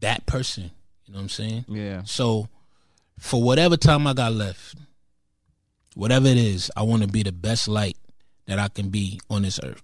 [0.00, 0.70] that person.
[1.06, 1.64] You know what I'm saying?
[1.68, 2.48] Yeah, So,
[3.18, 4.76] for whatever time I got left,
[5.94, 7.96] whatever it is, I want to be the best light
[8.46, 9.82] that I can be on this earth.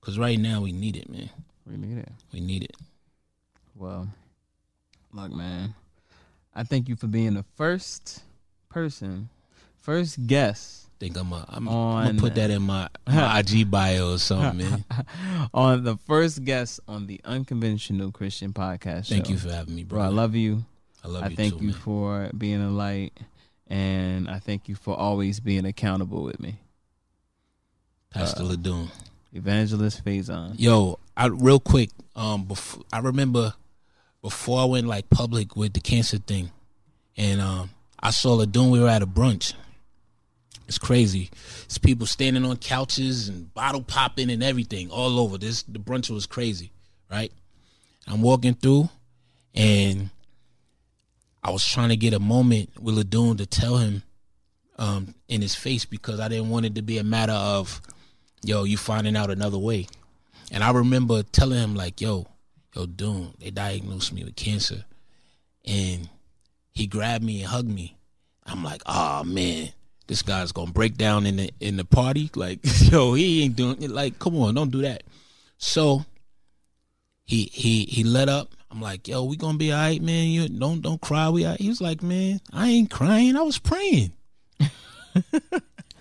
[0.00, 1.30] Cause right now we need it, man.
[1.66, 2.08] we need it.
[2.32, 2.76] We need it.
[3.74, 4.08] Well,
[5.12, 5.74] look, man.
[6.54, 8.22] I thank you for being the first
[8.68, 9.28] person,
[9.80, 13.70] first guest Think I'm gonna I'm, On- I'm gonna put that in my, my IG
[13.70, 14.84] bio or something, man.
[15.54, 19.08] on the first guest on the Unconventional Christian Podcast.
[19.08, 19.32] Thank show.
[19.32, 19.98] you for having me, bro.
[19.98, 20.06] bro.
[20.06, 20.64] I love you.
[21.04, 21.80] I love I you thank too, you man.
[21.80, 23.12] for being a light,
[23.66, 26.60] and I thank you for always being accountable with me.
[28.10, 28.88] Pastor uh, Ladoon.
[29.32, 30.54] Evangelist Faison.
[30.56, 31.90] Yo, I real quick.
[32.14, 33.52] Um, before, I remember
[34.24, 36.50] before I went like public with the cancer thing,
[37.14, 37.68] and um,
[38.00, 38.70] I saw Ladoon.
[38.70, 39.52] We were at a brunch.
[40.66, 41.28] It's crazy.
[41.64, 45.36] It's people standing on couches and bottle popping and everything all over.
[45.36, 46.72] This the brunch was crazy,
[47.10, 47.30] right?
[48.06, 48.88] I'm walking through,
[49.54, 50.08] and
[51.42, 54.04] I was trying to get a moment with Ladoon to tell him
[54.78, 57.78] um, in his face because I didn't want it to be a matter of,
[58.42, 59.86] yo, you finding out another way.
[60.50, 62.26] And I remember telling him like, "Yo,
[62.74, 64.84] yo, Doom, they diagnosed me with cancer,"
[65.64, 66.08] and
[66.72, 67.96] he grabbed me and hugged me.
[68.44, 69.70] I'm like, "Oh man,
[70.06, 72.60] this guy's gonna break down in the in the party." Like,
[72.90, 73.90] yo, he ain't doing it.
[73.90, 75.04] Like, come on, don't do that.
[75.58, 76.04] So
[77.24, 78.54] he he he let up.
[78.70, 80.28] I'm like, "Yo, we gonna be all right, man.
[80.28, 81.28] You don't don't cry.
[81.28, 81.60] We." Right.
[81.60, 83.36] He was like, "Man, I ain't crying.
[83.36, 84.12] I was praying."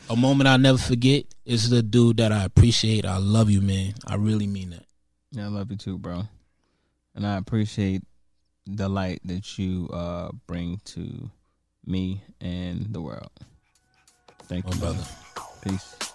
[0.10, 3.06] a moment I'll never forget is the dude that I appreciate.
[3.06, 3.94] I love you, man.
[4.08, 4.86] I really mean that.
[5.32, 6.24] Yeah, I love you too, bro.
[7.16, 8.04] And I appreciate
[8.66, 11.30] the light that you uh, bring to
[11.86, 13.32] me and the world.
[14.44, 15.04] Thank My you, brother.
[15.62, 16.13] Peace.